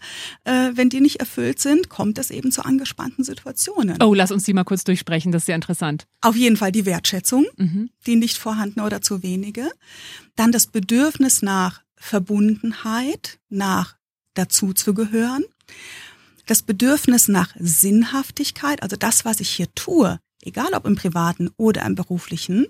Äh, 0.46 0.72
wenn 0.74 0.90
die 0.90 1.02
nicht 1.02 1.20
erfüllt 1.20 1.60
sind, 1.60 1.90
kommt 1.90 2.18
es 2.18 2.32
eben 2.32 2.50
zu 2.50 2.64
angespannten 2.64 3.26
Situationen. 3.26 4.02
Oh, 4.02 4.14
lass 4.14 4.32
uns 4.32 4.46
die 4.46 4.54
mal 4.54 4.64
kurz 4.64 4.86
durchsprechen, 4.86 5.34
das 5.34 5.42
ist 5.42 5.48
sehr 5.48 5.56
interessant. 5.56 6.08
Auf 6.22 6.38
jeden 6.38 6.56
Fall 6.56 6.72
die 6.72 6.86
Wertschätzung, 6.86 7.46
mhm. 7.58 7.90
die 8.08 8.16
nicht 8.16 8.38
vorhandene 8.38 8.86
oder 8.86 9.02
zu 9.02 9.22
wenige. 9.22 9.70
Dann 10.38 10.54
das 10.54 10.68
Bedürfnis 10.68 11.42
nach 11.42 11.82
Verbundenheit, 11.98 13.40
nach 13.50 13.96
dazu 14.36 14.74
zu 14.74 14.94
gehören. 14.94 15.44
Das 16.46 16.62
Bedürfnis 16.62 17.28
nach 17.28 17.56
Sinnhaftigkeit, 17.60 18.84
also 18.84 18.96
das, 18.96 19.26
was 19.26 19.40
ich 19.40 19.50
hier 19.50 19.74
tue, 19.74 20.20
egal 20.42 20.74
ob 20.74 20.86
im 20.86 20.96
privaten 20.96 21.50
oder 21.58 21.84
im 21.86 21.96
beruflichen, 21.96 22.68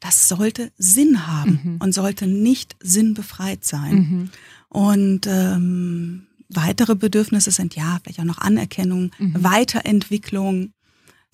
das 0.00 0.28
sollte 0.28 0.70
Sinn 0.76 1.26
haben 1.26 1.60
mhm. 1.64 1.76
und 1.78 1.94
sollte 1.94 2.26
nicht 2.26 2.76
sinnbefreit 2.80 3.64
sein. 3.64 3.94
Mhm. 3.94 4.30
Und 4.68 5.26
ähm, 5.26 6.26
weitere 6.50 6.94
Bedürfnisse 6.94 7.50
sind 7.50 7.74
ja 7.74 7.98
vielleicht 8.02 8.20
auch 8.20 8.24
noch 8.24 8.38
Anerkennung, 8.38 9.12
mhm. 9.18 9.42
Weiterentwicklung, 9.42 10.73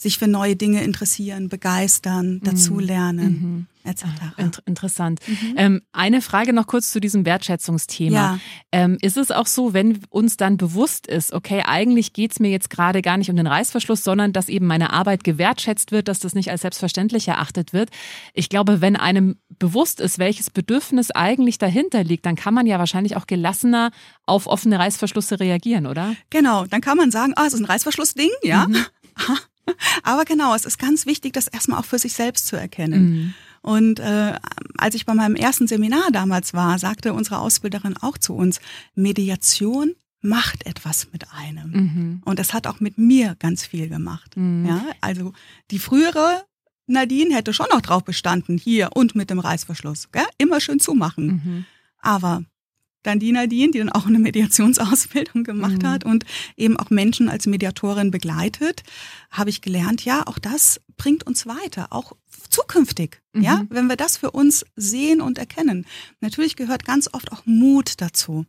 sich 0.00 0.18
für 0.18 0.28
neue 0.28 0.56
Dinge 0.56 0.82
interessieren, 0.82 1.48
begeistern, 1.48 2.40
dazulernen. 2.42 3.26
Mhm 3.26 3.66
etc. 3.84 4.04
Inter 4.36 4.62
interessant. 4.66 5.20
Mhm. 5.26 5.54
Ähm, 5.56 5.82
eine 5.92 6.20
Frage 6.20 6.52
noch 6.52 6.66
kurz 6.66 6.90
zu 6.90 7.00
diesem 7.00 7.24
Wertschätzungsthema. 7.24 8.16
Ja. 8.16 8.38
Ähm, 8.72 8.98
ist 9.00 9.16
es 9.16 9.30
auch 9.30 9.46
so, 9.46 9.72
wenn 9.72 10.00
uns 10.10 10.36
dann 10.36 10.56
bewusst 10.56 11.06
ist, 11.06 11.32
okay, 11.32 11.62
eigentlich 11.64 12.12
geht's 12.12 12.40
mir 12.40 12.50
jetzt 12.50 12.70
gerade 12.70 13.02
gar 13.02 13.16
nicht 13.16 13.30
um 13.30 13.36
den 13.36 13.46
Reißverschluss, 13.46 14.04
sondern 14.04 14.32
dass 14.32 14.48
eben 14.48 14.66
meine 14.66 14.92
Arbeit 14.92 15.24
gewertschätzt 15.24 15.92
wird, 15.92 16.08
dass 16.08 16.20
das 16.20 16.34
nicht 16.34 16.50
als 16.50 16.62
selbstverständlich 16.62 17.28
erachtet 17.28 17.72
wird. 17.72 17.90
Ich 18.34 18.48
glaube, 18.48 18.80
wenn 18.80 18.96
einem 18.96 19.36
bewusst 19.58 20.00
ist, 20.00 20.18
welches 20.18 20.50
Bedürfnis 20.50 21.10
eigentlich 21.10 21.58
dahinter 21.58 22.04
liegt, 22.04 22.26
dann 22.26 22.36
kann 22.36 22.54
man 22.54 22.66
ja 22.66 22.78
wahrscheinlich 22.78 23.16
auch 23.16 23.26
gelassener 23.26 23.90
auf 24.26 24.46
offene 24.46 24.78
Reißverschlüsse 24.78 25.40
reagieren, 25.40 25.86
oder? 25.86 26.14
Genau, 26.28 26.66
dann 26.66 26.80
kann 26.80 26.96
man 26.96 27.10
sagen, 27.10 27.32
ah, 27.36 27.46
es 27.46 27.54
ist 27.54 27.60
ein 27.60 27.66
Reißverschlussding, 27.66 28.30
ja. 28.42 28.66
Mhm. 28.68 28.76
Aber 30.02 30.24
genau, 30.24 30.54
es 30.54 30.64
ist 30.64 30.78
ganz 30.78 31.06
wichtig, 31.06 31.32
das 31.32 31.48
erstmal 31.48 31.80
auch 31.80 31.84
für 31.84 31.98
sich 31.98 32.14
selbst 32.14 32.46
zu 32.46 32.56
erkennen. 32.56 33.10
Mhm. 33.10 33.34
Und 33.62 34.00
äh, 34.00 34.34
als 34.78 34.94
ich 34.94 35.04
bei 35.04 35.14
meinem 35.14 35.36
ersten 35.36 35.66
Seminar 35.66 36.10
damals 36.12 36.54
war, 36.54 36.78
sagte 36.78 37.12
unsere 37.12 37.38
Ausbilderin 37.38 37.96
auch 37.98 38.16
zu 38.16 38.34
uns, 38.34 38.60
Mediation 38.94 39.94
macht 40.22 40.66
etwas 40.66 41.08
mit 41.12 41.26
einem. 41.32 41.70
Mhm. 41.70 42.22
Und 42.24 42.38
das 42.38 42.52
hat 42.52 42.66
auch 42.66 42.80
mit 42.80 42.98
mir 42.98 43.36
ganz 43.38 43.64
viel 43.64 43.88
gemacht. 43.88 44.36
Mhm. 44.36 44.66
Ja, 44.66 44.84
also 45.00 45.32
die 45.70 45.78
frühere 45.78 46.44
Nadine 46.86 47.34
hätte 47.34 47.54
schon 47.54 47.66
noch 47.72 47.80
drauf 47.80 48.04
bestanden, 48.04 48.58
hier 48.58 48.90
und 48.94 49.14
mit 49.14 49.30
dem 49.30 49.38
Reißverschluss. 49.38 50.10
Gell? 50.10 50.26
Immer 50.38 50.60
schön 50.60 50.80
zumachen. 50.80 51.26
Mhm. 51.26 51.64
Aber 52.00 52.42
dann 53.02 53.18
die 53.18 53.32
Nadine, 53.32 53.70
die 53.72 53.78
dann 53.78 53.90
auch 53.90 54.06
eine 54.06 54.18
Mediationsausbildung 54.18 55.44
gemacht 55.44 55.82
mhm. 55.82 55.86
hat 55.86 56.04
und 56.04 56.24
eben 56.56 56.76
auch 56.76 56.90
Menschen 56.90 57.28
als 57.28 57.46
Mediatorin 57.46 58.10
begleitet, 58.10 58.82
habe 59.30 59.50
ich 59.50 59.62
gelernt, 59.62 60.04
ja, 60.04 60.26
auch 60.26 60.38
das 60.38 60.80
bringt 60.96 61.26
uns 61.26 61.46
weiter, 61.46 61.88
auch 61.90 62.12
zukünftig, 62.50 63.22
mhm. 63.32 63.42
ja, 63.42 63.64
wenn 63.70 63.86
wir 63.86 63.96
das 63.96 64.16
für 64.16 64.30
uns 64.30 64.64
sehen 64.76 65.20
und 65.20 65.38
erkennen. 65.38 65.86
Natürlich 66.20 66.56
gehört 66.56 66.84
ganz 66.84 67.08
oft 67.12 67.32
auch 67.32 67.46
Mut 67.46 67.94
dazu. 67.98 68.44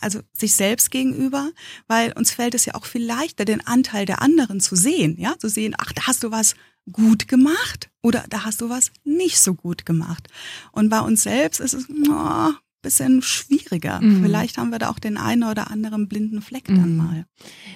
Also 0.00 0.20
sich 0.32 0.54
selbst 0.54 0.90
gegenüber, 0.90 1.50
weil 1.86 2.12
uns 2.12 2.32
fällt 2.32 2.54
es 2.54 2.64
ja 2.64 2.74
auch 2.74 2.84
viel 2.84 3.04
leichter, 3.04 3.44
den 3.44 3.64
Anteil 3.64 4.06
der 4.06 4.22
anderen 4.22 4.60
zu 4.60 4.74
sehen, 4.74 5.16
ja, 5.18 5.38
zu 5.38 5.48
sehen, 5.48 5.74
ach, 5.78 5.92
da 5.92 6.06
hast 6.06 6.24
du 6.24 6.32
was 6.32 6.56
gut 6.90 7.28
gemacht 7.28 7.90
oder 8.02 8.24
da 8.28 8.44
hast 8.44 8.60
du 8.60 8.68
was 8.68 8.90
nicht 9.04 9.38
so 9.38 9.54
gut 9.54 9.86
gemacht. 9.86 10.28
Und 10.72 10.88
bei 10.90 11.00
uns 11.00 11.22
selbst 11.22 11.60
ist 11.60 11.74
es, 11.74 11.86
oh, 12.10 12.50
bisschen 12.84 13.22
schwieriger. 13.22 14.00
Mhm. 14.00 14.22
Vielleicht 14.22 14.58
haben 14.58 14.70
wir 14.70 14.78
da 14.78 14.90
auch 14.90 15.00
den 15.00 15.16
einen 15.16 15.42
oder 15.42 15.70
anderen 15.70 16.06
blinden 16.06 16.40
Fleck 16.40 16.66
dann 16.66 16.92
mhm. 16.92 16.96
mal. 16.96 17.26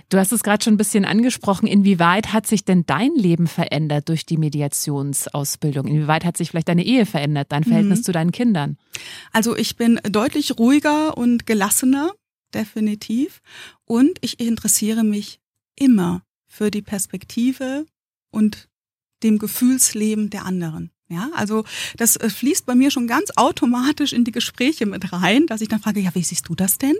Du 0.09 0.19
hast 0.19 0.31
es 0.31 0.45
gerade 0.45 0.63
schon 0.63 0.75
ein 0.75 0.79
bisschen 0.79 1.05
angesprochen. 1.05 1.67
Inwieweit 1.67 2.33
hat 2.33 2.47
sich 2.47 2.65
denn 2.65 2.85
dein 2.87 3.15
Leben 3.17 3.49
verändert 3.49 4.09
durch 4.09 4.25
die 4.25 4.37
Mediationsausbildung? 4.37 5.89
Inwieweit 5.89 6.25
hat 6.25 6.37
sich 6.37 6.51
vielleicht 6.51 6.69
deine 6.69 6.85
Ehe 6.85 7.07
verändert, 7.07 7.51
dein 7.51 7.65
Verhältnis 7.65 8.01
mhm. 8.01 8.05
zu 8.05 8.13
deinen 8.13 8.31
Kindern? 8.31 8.77
Also 9.33 9.57
ich 9.57 9.77
bin 9.77 10.01
deutlich 10.05 10.59
ruhiger 10.59 11.19
und 11.19 11.47
gelassener, 11.47 12.13
definitiv. 12.55 13.41
Und 13.85 14.19
ich 14.21 14.39
interessiere 14.39 15.03
mich 15.03 15.41
immer 15.75 16.23
für 16.47 16.71
die 16.71 16.83
Perspektive 16.83 17.87
und 18.31 18.69
dem 19.23 19.39
Gefühlsleben 19.39 20.31
der 20.31 20.45
anderen. 20.45 20.93
Ja, 21.09 21.31
also 21.35 21.65
das 21.97 22.17
äh, 22.17 22.29
fließt 22.29 22.67
bei 22.67 22.75
mir 22.75 22.91
schon 22.91 23.07
ganz 23.07 23.31
automatisch 23.37 24.13
in 24.13 24.25
die 24.25 24.33
Gespräche 24.33 24.85
mit 24.85 25.13
rein, 25.13 25.47
dass 25.47 25.63
ich 25.63 25.69
dann 25.69 25.81
frage, 25.81 26.01
ja, 26.01 26.15
wie 26.15 26.23
siehst 26.23 26.49
du 26.49 26.55
das 26.55 26.77
denn? 26.79 26.97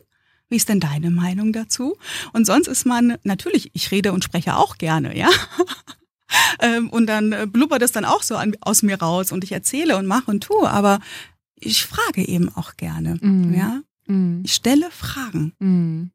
Wie 0.49 0.57
ist 0.57 0.71
denn 0.71 0.81
deine 0.81 1.11
Meinung 1.11 1.53
dazu? 1.53 1.99
Und 2.33 2.47
sonst 2.47 2.69
ist 2.69 2.87
man, 2.87 3.19
natürlich, 3.23 3.71
ich 3.75 3.91
rede 3.91 4.13
und 4.13 4.25
spreche 4.25 4.57
auch 4.57 4.79
gerne, 4.79 5.17
ja. 5.17 5.29
Ähm, 6.61 6.91
und 6.91 7.07
dann 7.07 7.33
äh, 7.33 7.47
blubbert 7.51 7.81
es 7.81 7.93
dann 7.93 8.05
auch 8.05 8.23
so 8.23 8.37
an, 8.37 8.55
aus 8.61 8.83
mir 8.83 9.01
raus 9.01 9.33
und 9.33 9.45
ich 9.45 9.53
erzähle 9.53 9.97
und 9.97 10.07
mache 10.07 10.31
und 10.31 10.43
tue, 10.45 10.69
aber 10.69 11.01
ich 11.55 11.87
frage 11.87 12.27
eben 12.27 12.55
auch 12.55 12.77
gerne, 12.77 13.15
mm. 13.15 13.55
ja. 13.55 13.81
Mm. 14.07 14.43
Ich 14.45 14.55
stelle 14.55 14.91
Fragen. 14.91 15.55
Mm. 15.59 16.11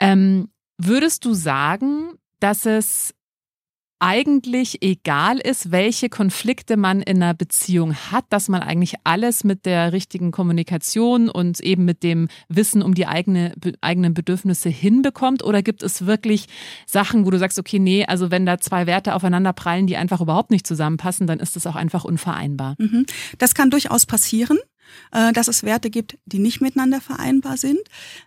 Ähm, 0.00 0.48
würdest 0.76 1.24
du 1.24 1.34
sagen, 1.34 2.14
dass 2.40 2.66
es 2.66 3.14
eigentlich 4.00 4.82
egal 4.82 5.38
ist, 5.38 5.70
welche 5.70 6.08
Konflikte 6.08 6.76
man 6.76 7.02
in 7.02 7.22
einer 7.22 7.34
Beziehung 7.34 7.94
hat, 7.94 8.24
dass 8.30 8.48
man 8.48 8.62
eigentlich 8.62 8.94
alles 9.04 9.44
mit 9.44 9.66
der 9.66 9.92
richtigen 9.92 10.30
Kommunikation 10.30 11.28
und 11.28 11.60
eben 11.60 11.84
mit 11.84 12.02
dem 12.02 12.28
Wissen 12.48 12.82
um 12.82 12.94
die 12.94 13.06
eigene, 13.06 13.54
eigenen 13.80 14.14
Bedürfnisse 14.14 14.68
hinbekommt? 14.68 15.42
Oder 15.42 15.62
gibt 15.62 15.82
es 15.82 16.06
wirklich 16.06 16.46
Sachen, 16.86 17.26
wo 17.26 17.30
du 17.30 17.38
sagst, 17.38 17.58
okay, 17.58 17.78
nee, 17.78 18.04
also 18.06 18.30
wenn 18.30 18.46
da 18.46 18.58
zwei 18.58 18.86
Werte 18.86 19.14
aufeinander 19.14 19.52
prallen, 19.52 19.86
die 19.86 19.96
einfach 19.96 20.20
überhaupt 20.20 20.50
nicht 20.50 20.66
zusammenpassen, 20.66 21.26
dann 21.26 21.40
ist 21.40 21.56
das 21.56 21.66
auch 21.66 21.76
einfach 21.76 22.04
unvereinbar? 22.04 22.76
Mhm. 22.78 23.06
Das 23.38 23.54
kann 23.54 23.70
durchaus 23.70 24.06
passieren 24.06 24.58
äh, 25.12 25.32
dass 25.32 25.48
es 25.48 25.62
Werte 25.62 25.90
gibt, 25.90 26.18
die 26.24 26.38
nicht 26.38 26.60
miteinander 26.60 27.00
vereinbar 27.00 27.56
sind. 27.56 27.80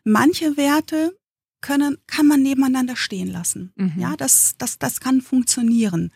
Manche 0.03 0.57
Werte 0.57 1.13
können, 1.61 1.97
kann 2.07 2.27
man 2.27 2.41
nebeneinander 2.41 2.95
stehen 2.95 3.31
lassen. 3.31 3.71
Mhm. 3.75 3.93
Ja, 3.97 4.15
das, 4.17 4.55
das, 4.57 4.79
das 4.79 4.99
kann 4.99 5.21
funktionieren. 5.21 6.11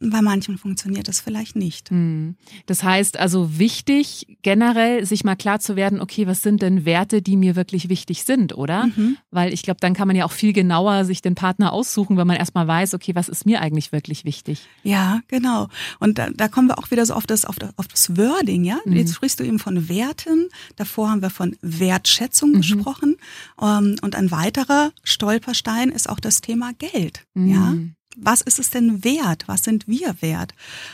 Bei 0.00 0.22
manchen 0.22 0.58
funktioniert 0.58 1.08
das 1.08 1.20
vielleicht 1.20 1.56
nicht. 1.56 1.90
Mhm. 1.90 2.36
Das 2.66 2.84
heißt 2.84 3.18
also 3.18 3.58
wichtig, 3.58 4.38
generell 4.42 5.04
sich 5.04 5.24
mal 5.24 5.34
klar 5.34 5.58
zu 5.58 5.74
werden, 5.74 6.00
okay, 6.00 6.28
was 6.28 6.42
sind 6.42 6.62
denn 6.62 6.84
Werte, 6.84 7.20
die 7.20 7.36
mir 7.36 7.56
wirklich 7.56 7.88
wichtig 7.88 8.22
sind, 8.22 8.56
oder? 8.56 8.86
Mhm. 8.86 9.16
Weil 9.32 9.52
ich 9.52 9.62
glaube, 9.62 9.80
dann 9.80 9.94
kann 9.94 10.06
man 10.06 10.16
ja 10.16 10.24
auch 10.24 10.32
viel 10.32 10.52
genauer 10.52 11.04
sich 11.04 11.20
den 11.20 11.34
Partner 11.34 11.72
aussuchen, 11.72 12.16
wenn 12.16 12.28
man 12.28 12.36
erstmal 12.36 12.68
weiß, 12.68 12.94
okay, 12.94 13.16
was 13.16 13.28
ist 13.28 13.44
mir 13.44 13.60
eigentlich 13.60 13.90
wirklich 13.90 14.24
wichtig? 14.24 14.68
Ja, 14.84 15.20
genau. 15.26 15.66
Und 15.98 16.18
da, 16.18 16.30
da 16.30 16.46
kommen 16.46 16.68
wir 16.68 16.78
auch 16.78 16.92
wieder 16.92 17.04
so 17.04 17.14
auf 17.14 17.26
das, 17.26 17.44
auf 17.44 17.56
das, 17.56 17.76
auf 17.76 17.88
das 17.88 18.16
Wording, 18.16 18.62
ja? 18.62 18.78
Mhm. 18.84 18.92
Jetzt 18.92 19.14
sprichst 19.16 19.40
du 19.40 19.44
eben 19.44 19.58
von 19.58 19.88
Werten. 19.88 20.48
Davor 20.76 21.10
haben 21.10 21.22
wir 21.22 21.30
von 21.30 21.56
Wertschätzung 21.60 22.50
mhm. 22.50 22.56
gesprochen. 22.58 23.16
Ähm, 23.60 23.96
und 24.02 24.14
ein 24.14 24.30
weiterer 24.30 24.92
Stolperstein 25.02 25.90
ist 25.90 26.08
auch 26.08 26.20
das 26.20 26.40
Thema 26.40 26.72
Geld, 26.78 27.26
ja? 27.34 27.74
Was 28.20 28.40
ist 28.40 28.58
es 28.58 28.70
denn 28.70 29.04
wert? 29.04 29.44
Was 29.46 29.64
sind 29.64 29.86
wir 29.86 30.20
wert? 30.20 30.52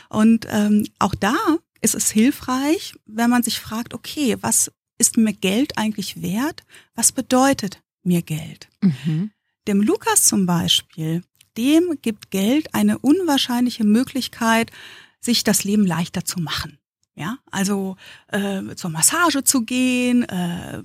Und 0.09 0.47
ähm, 0.49 0.85
auch 0.99 1.15
da 1.15 1.35
ist 1.81 1.95
es 1.95 2.11
hilfreich, 2.11 2.93
wenn 3.05 3.29
man 3.29 3.43
sich 3.43 3.59
fragt, 3.59 3.93
okay, 3.93 4.37
was 4.41 4.71
ist 4.97 5.17
mir 5.17 5.33
Geld 5.33 5.77
eigentlich 5.77 6.21
wert? 6.21 6.63
Was 6.95 7.11
bedeutet 7.11 7.81
mir 8.03 8.21
Geld? 8.21 8.69
Mhm. 8.81 9.31
Dem 9.67 9.81
Lukas 9.81 10.23
zum 10.23 10.45
Beispiel, 10.45 11.23
dem 11.57 11.97
gibt 12.01 12.31
Geld 12.31 12.73
eine 12.73 12.99
unwahrscheinliche 12.99 13.83
Möglichkeit, 13.83 14.71
sich 15.19 15.43
das 15.43 15.63
Leben 15.63 15.85
leichter 15.85 16.23
zu 16.25 16.39
machen. 16.39 16.77
Ja, 17.15 17.37
also 17.49 17.95
äh, 18.27 18.75
zur 18.75 18.89
Massage 18.89 19.43
zu 19.45 19.61
gehen, 19.61 20.23
äh, 20.23 20.83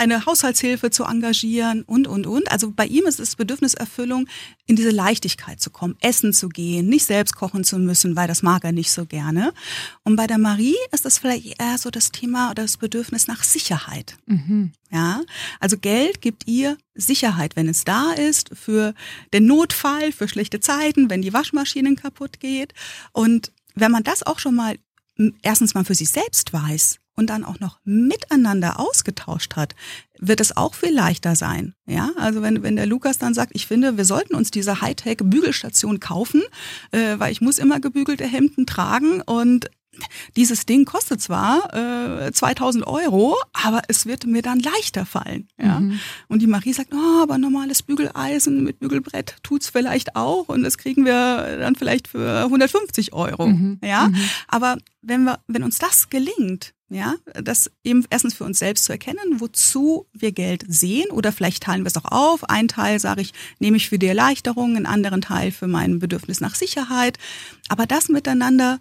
eine 0.00 0.24
Haushaltshilfe 0.24 0.90
zu 0.90 1.04
engagieren 1.04 1.82
und, 1.82 2.08
und, 2.08 2.26
und. 2.26 2.50
Also 2.50 2.72
bei 2.74 2.86
ihm 2.86 3.06
ist 3.06 3.20
es 3.20 3.36
Bedürfniserfüllung, 3.36 4.26
in 4.66 4.74
diese 4.74 4.90
Leichtigkeit 4.90 5.60
zu 5.60 5.68
kommen, 5.68 5.96
essen 6.00 6.32
zu 6.32 6.48
gehen, 6.48 6.88
nicht 6.88 7.04
selbst 7.04 7.36
kochen 7.36 7.64
zu 7.64 7.78
müssen, 7.78 8.16
weil 8.16 8.26
das 8.26 8.42
mag 8.42 8.64
er 8.64 8.72
nicht 8.72 8.90
so 8.90 9.04
gerne. 9.04 9.52
Und 10.02 10.16
bei 10.16 10.26
der 10.26 10.38
Marie 10.38 10.76
ist 10.90 11.04
das 11.04 11.18
vielleicht 11.18 11.60
eher 11.60 11.76
so 11.76 11.90
das 11.90 12.12
Thema 12.12 12.50
oder 12.50 12.62
das 12.62 12.78
Bedürfnis 12.78 13.26
nach 13.26 13.44
Sicherheit. 13.44 14.16
Mhm. 14.24 14.72
Ja, 14.90 15.20
also 15.60 15.76
Geld 15.76 16.22
gibt 16.22 16.48
ihr 16.48 16.78
Sicherheit, 16.94 17.54
wenn 17.54 17.68
es 17.68 17.84
da 17.84 18.12
ist, 18.12 18.50
für 18.54 18.94
den 19.34 19.46
Notfall, 19.46 20.12
für 20.12 20.28
schlechte 20.28 20.60
Zeiten, 20.60 21.10
wenn 21.10 21.22
die 21.22 21.34
Waschmaschine 21.34 21.94
kaputt 21.94 22.40
geht. 22.40 22.72
Und 23.12 23.52
wenn 23.74 23.92
man 23.92 24.02
das 24.02 24.22
auch 24.22 24.38
schon 24.38 24.54
mal 24.54 24.76
erstens 25.42 25.74
mal 25.74 25.84
für 25.84 25.94
sich 25.94 26.10
selbst 26.10 26.52
weiß 26.52 26.98
und 27.16 27.28
dann 27.28 27.44
auch 27.44 27.60
noch 27.60 27.78
miteinander 27.84 28.80
ausgetauscht 28.80 29.56
hat, 29.56 29.74
wird 30.18 30.40
es 30.40 30.56
auch 30.56 30.74
viel 30.74 30.94
leichter 30.94 31.36
sein. 31.36 31.74
Ja, 31.86 32.10
also 32.16 32.42
wenn, 32.42 32.62
wenn 32.62 32.76
der 32.76 32.86
Lukas 32.86 33.18
dann 33.18 33.34
sagt, 33.34 33.52
ich 33.54 33.66
finde, 33.66 33.96
wir 33.96 34.04
sollten 34.04 34.34
uns 34.34 34.50
diese 34.50 34.80
Hightech-Bügelstation 34.80 36.00
kaufen, 36.00 36.42
äh, 36.92 37.18
weil 37.18 37.32
ich 37.32 37.40
muss 37.40 37.58
immer 37.58 37.80
gebügelte 37.80 38.24
Hemden 38.24 38.66
tragen 38.66 39.20
und 39.20 39.70
dieses 40.36 40.66
Ding 40.66 40.84
kostet 40.84 41.20
zwar 41.20 41.74
äh, 42.26 42.32
2000 42.32 42.86
Euro, 42.86 43.36
aber 43.52 43.82
es 43.88 44.06
wird 44.06 44.26
mir 44.26 44.42
dann 44.42 44.60
leichter 44.60 45.04
fallen. 45.06 45.48
Ja? 45.58 45.80
Mhm. 45.80 46.00
Und 46.28 46.42
die 46.42 46.46
Marie 46.46 46.72
sagt, 46.72 46.94
oh, 46.94 47.22
aber 47.22 47.38
normales 47.38 47.82
Bügeleisen 47.82 48.64
mit 48.64 48.78
Bügelbrett 48.78 49.36
tut's 49.42 49.68
vielleicht 49.68 50.16
auch 50.16 50.48
und 50.48 50.62
das 50.62 50.78
kriegen 50.78 51.04
wir 51.04 51.58
dann 51.58 51.74
vielleicht 51.74 52.08
für 52.08 52.44
150 52.44 53.12
Euro. 53.12 53.48
Mhm. 53.48 53.78
Ja, 53.82 54.08
mhm. 54.08 54.16
aber 54.48 54.78
wenn 55.02 55.24
wir, 55.24 55.40
wenn 55.46 55.62
uns 55.62 55.78
das 55.78 56.08
gelingt, 56.08 56.74
ja, 56.92 57.14
das 57.34 57.70
eben 57.84 58.04
erstens 58.10 58.34
für 58.34 58.42
uns 58.42 58.58
selbst 58.58 58.84
zu 58.84 58.92
erkennen, 58.92 59.38
wozu 59.38 60.06
wir 60.12 60.32
Geld 60.32 60.64
sehen 60.66 61.10
oder 61.10 61.30
vielleicht 61.30 61.62
teilen 61.62 61.82
wir 61.82 61.86
es 61.86 61.96
auch 61.96 62.10
auf. 62.10 62.50
Ein 62.50 62.66
Teil 62.66 62.98
sage 62.98 63.20
ich, 63.20 63.32
nehme 63.60 63.76
ich 63.76 63.88
für 63.88 63.98
die 63.98 64.08
Erleichterung, 64.08 64.74
einen 64.74 64.86
anderen 64.86 65.20
Teil 65.20 65.52
für 65.52 65.68
mein 65.68 66.00
Bedürfnis 66.00 66.40
nach 66.40 66.56
Sicherheit. 66.56 67.16
Aber 67.68 67.86
das 67.86 68.08
miteinander 68.08 68.80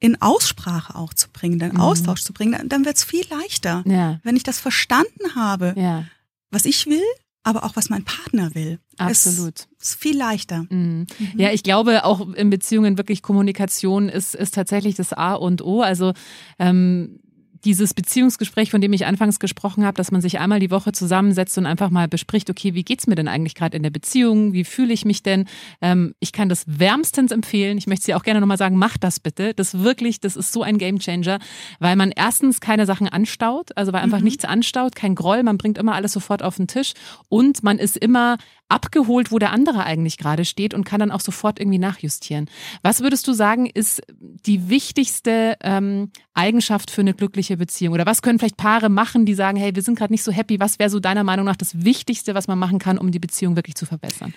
in 0.00 0.20
Aussprache 0.20 0.94
auch 0.94 1.14
zu 1.14 1.30
bringen, 1.30 1.58
den 1.58 1.74
mhm. 1.74 1.80
Austausch 1.80 2.22
zu 2.22 2.32
bringen, 2.32 2.52
dann, 2.52 2.68
dann 2.68 2.84
wird 2.84 2.96
es 2.96 3.04
viel 3.04 3.24
leichter. 3.30 3.82
Ja. 3.86 4.20
Wenn 4.22 4.36
ich 4.36 4.42
das 4.42 4.60
verstanden 4.60 5.34
habe, 5.34 5.74
ja. 5.76 6.04
was 6.50 6.64
ich 6.64 6.86
will, 6.86 7.02
aber 7.42 7.64
auch 7.64 7.76
was 7.76 7.90
mein 7.90 8.04
Partner 8.04 8.54
will. 8.54 8.80
Absolut. 8.96 9.60
Ist, 9.60 9.68
ist 9.80 9.94
viel 10.00 10.16
leichter. 10.16 10.66
Mhm. 10.70 11.06
Ja, 11.36 11.52
ich 11.52 11.62
glaube, 11.62 12.04
auch 12.04 12.32
in 12.34 12.50
Beziehungen 12.50 12.96
wirklich 12.96 13.22
Kommunikation 13.22 14.08
ist, 14.08 14.34
ist 14.34 14.54
tatsächlich 14.54 14.94
das 14.94 15.12
A 15.12 15.34
und 15.34 15.62
O. 15.62 15.82
Also 15.82 16.14
ähm, 16.58 17.20
dieses 17.64 17.94
Beziehungsgespräch, 17.94 18.70
von 18.70 18.80
dem 18.80 18.92
ich 18.92 19.06
anfangs 19.06 19.38
gesprochen 19.38 19.84
habe, 19.84 19.96
dass 19.96 20.10
man 20.10 20.20
sich 20.20 20.38
einmal 20.38 20.60
die 20.60 20.70
Woche 20.70 20.92
zusammensetzt 20.92 21.56
und 21.58 21.66
einfach 21.66 21.90
mal 21.90 22.08
bespricht, 22.08 22.50
okay, 22.50 22.74
wie 22.74 22.84
geht's 22.84 23.06
mir 23.06 23.14
denn 23.14 23.28
eigentlich 23.28 23.54
gerade 23.54 23.76
in 23.76 23.82
der 23.82 23.90
Beziehung? 23.90 24.52
Wie 24.52 24.64
fühle 24.64 24.92
ich 24.92 25.04
mich 25.04 25.22
denn? 25.22 25.46
Ähm, 25.80 26.14
ich 26.20 26.32
kann 26.32 26.48
das 26.48 26.64
wärmstens 26.66 27.32
empfehlen. 27.32 27.78
Ich 27.78 27.86
möchte 27.86 28.04
Sie 28.04 28.14
auch 28.14 28.22
gerne 28.22 28.40
nochmal 28.40 28.58
sagen, 28.58 28.76
macht 28.76 29.02
das 29.02 29.20
bitte. 29.20 29.54
Das 29.54 29.80
wirklich, 29.80 30.20
das 30.20 30.36
ist 30.36 30.52
so 30.52 30.62
ein 30.62 30.78
Gamechanger, 30.78 31.38
weil 31.78 31.96
man 31.96 32.10
erstens 32.10 32.60
keine 32.60 32.86
Sachen 32.86 33.08
anstaut, 33.08 33.76
also 33.76 33.92
weil 33.92 34.02
einfach 34.02 34.18
mhm. 34.18 34.24
nichts 34.24 34.44
anstaut, 34.44 34.94
kein 34.94 35.14
Groll, 35.14 35.42
man 35.42 35.58
bringt 35.58 35.78
immer 35.78 35.94
alles 35.94 36.12
sofort 36.12 36.42
auf 36.42 36.56
den 36.56 36.68
Tisch 36.68 36.92
und 37.28 37.62
man 37.62 37.78
ist 37.78 37.96
immer 37.96 38.36
abgeholt, 38.68 39.30
wo 39.30 39.38
der 39.38 39.52
andere 39.52 39.84
eigentlich 39.84 40.18
gerade 40.18 40.44
steht 40.44 40.74
und 40.74 40.84
kann 40.84 41.00
dann 41.00 41.10
auch 41.10 41.20
sofort 41.20 41.60
irgendwie 41.60 41.78
nachjustieren. 41.78 42.48
Was 42.82 43.00
würdest 43.00 43.28
du 43.28 43.32
sagen, 43.32 43.66
ist 43.66 44.02
die 44.18 44.68
wichtigste 44.68 45.56
ähm, 45.62 46.10
Eigenschaft 46.32 46.90
für 46.90 47.02
eine 47.02 47.14
glückliche 47.14 47.56
Beziehung? 47.56 47.94
Oder 47.94 48.06
was 48.06 48.22
können 48.22 48.38
vielleicht 48.38 48.56
Paare 48.56 48.88
machen, 48.88 49.26
die 49.26 49.34
sagen, 49.34 49.58
hey, 49.58 49.74
wir 49.74 49.82
sind 49.82 49.98
gerade 49.98 50.12
nicht 50.12 50.22
so 50.22 50.32
happy? 50.32 50.60
Was 50.60 50.78
wäre 50.78 50.90
so 50.90 51.00
deiner 51.00 51.24
Meinung 51.24 51.46
nach 51.46 51.56
das 51.56 51.84
Wichtigste, 51.84 52.34
was 52.34 52.48
man 52.48 52.58
machen 52.58 52.78
kann, 52.78 52.98
um 52.98 53.10
die 53.10 53.18
Beziehung 53.18 53.56
wirklich 53.56 53.76
zu 53.76 53.86
verbessern? 53.86 54.34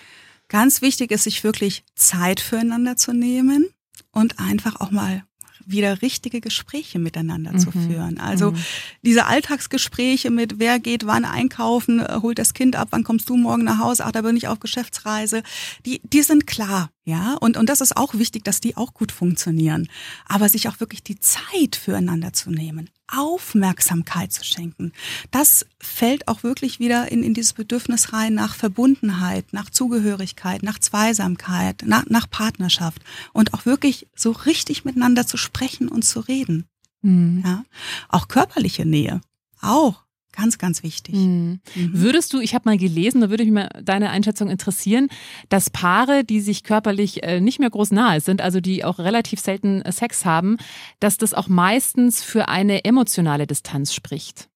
Ganz 0.48 0.82
wichtig 0.82 1.10
ist, 1.10 1.24
sich 1.24 1.44
wirklich 1.44 1.84
Zeit 1.94 2.40
füreinander 2.40 2.96
zu 2.96 3.12
nehmen 3.12 3.68
und 4.12 4.38
einfach 4.38 4.80
auch 4.80 4.90
mal 4.90 5.24
wieder 5.70 6.02
richtige 6.02 6.40
Gespräche 6.40 6.98
miteinander 6.98 7.52
mhm. 7.52 7.58
zu 7.58 7.70
führen. 7.70 8.18
Also 8.18 8.52
mhm. 8.52 8.56
diese 9.02 9.26
Alltagsgespräche 9.26 10.30
mit, 10.30 10.58
wer 10.58 10.78
geht 10.78 11.06
wann 11.06 11.24
einkaufen, 11.24 12.00
äh, 12.00 12.18
holt 12.22 12.38
das 12.38 12.54
Kind 12.54 12.76
ab, 12.76 12.88
wann 12.90 13.04
kommst 13.04 13.28
du 13.28 13.36
morgen 13.36 13.64
nach 13.64 13.78
Hause, 13.78 14.04
ach, 14.04 14.12
da 14.12 14.22
bin 14.22 14.36
ich 14.36 14.48
auf 14.48 14.60
Geschäftsreise, 14.60 15.42
die, 15.84 16.00
die 16.04 16.22
sind 16.22 16.46
klar. 16.46 16.90
Ja, 17.08 17.38
und, 17.40 17.56
und 17.56 17.70
das 17.70 17.80
ist 17.80 17.96
auch 17.96 18.12
wichtig, 18.12 18.44
dass 18.44 18.60
die 18.60 18.76
auch 18.76 18.92
gut 18.92 19.12
funktionieren. 19.12 19.88
Aber 20.26 20.50
sich 20.50 20.68
auch 20.68 20.78
wirklich 20.78 21.02
die 21.02 21.18
Zeit 21.18 21.74
füreinander 21.74 22.34
zu 22.34 22.50
nehmen, 22.50 22.90
Aufmerksamkeit 23.06 24.30
zu 24.30 24.44
schenken, 24.44 24.92
das 25.30 25.64
fällt 25.80 26.28
auch 26.28 26.42
wirklich 26.42 26.80
wieder 26.80 27.10
in, 27.10 27.22
in 27.22 27.32
dieses 27.32 27.54
Bedürfnis 27.54 28.12
rein 28.12 28.34
nach 28.34 28.54
Verbundenheit, 28.54 29.54
nach 29.54 29.70
Zugehörigkeit, 29.70 30.62
nach 30.62 30.78
Zweisamkeit, 30.80 31.82
nach, 31.86 32.04
nach 32.10 32.28
Partnerschaft 32.28 33.00
und 33.32 33.54
auch 33.54 33.64
wirklich 33.64 34.06
so 34.14 34.32
richtig 34.32 34.84
miteinander 34.84 35.26
zu 35.26 35.38
sprechen 35.38 35.88
und 35.88 36.02
zu 36.02 36.20
reden. 36.20 36.66
Mhm. 37.00 37.42
Ja, 37.42 37.64
auch 38.10 38.28
körperliche 38.28 38.84
Nähe, 38.84 39.22
auch 39.62 40.04
Ganz, 40.38 40.56
ganz 40.56 40.84
wichtig. 40.84 41.16
Mhm. 41.16 41.58
Mhm. 41.74 41.90
Würdest 41.94 42.32
du, 42.32 42.38
ich 42.38 42.54
habe 42.54 42.68
mal 42.68 42.78
gelesen, 42.78 43.20
da 43.20 43.28
würde 43.28 43.42
mich 43.42 43.52
mal 43.52 43.68
deine 43.82 44.10
Einschätzung 44.10 44.48
interessieren, 44.48 45.08
dass 45.48 45.68
Paare, 45.68 46.22
die 46.22 46.40
sich 46.40 46.62
körperlich 46.62 47.24
äh, 47.24 47.40
nicht 47.40 47.58
mehr 47.58 47.70
groß 47.70 47.90
nahe 47.90 48.20
sind, 48.20 48.40
also 48.40 48.60
die 48.60 48.84
auch 48.84 49.00
relativ 49.00 49.40
selten 49.40 49.82
äh, 49.82 49.90
Sex 49.90 50.24
haben, 50.24 50.56
dass 51.00 51.16
das 51.18 51.34
auch 51.34 51.48
meistens 51.48 52.22
für 52.22 52.46
eine 52.46 52.84
emotionale 52.84 53.48
Distanz 53.48 53.92
spricht? 53.92 54.48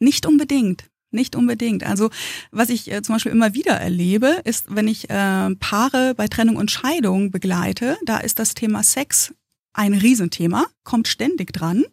Nicht 0.00 0.26
unbedingt. 0.26 0.90
Nicht 1.12 1.36
unbedingt. 1.36 1.84
Also 1.84 2.10
was 2.50 2.68
ich 2.68 2.90
äh, 2.90 3.00
zum 3.02 3.14
Beispiel 3.14 3.30
immer 3.30 3.54
wieder 3.54 3.74
erlebe, 3.74 4.40
ist, 4.44 4.74
wenn 4.74 4.88
ich 4.88 5.10
äh, 5.10 5.54
Paare 5.60 6.14
bei 6.16 6.26
Trennung 6.26 6.56
und 6.56 6.72
Scheidung 6.72 7.30
begleite, 7.30 7.98
da 8.04 8.18
ist 8.18 8.40
das 8.40 8.54
Thema 8.54 8.82
Sex 8.82 9.32
ein 9.72 9.94
Riesenthema, 9.94 10.66
kommt 10.82 11.06
ständig 11.06 11.52
dran. 11.52 11.84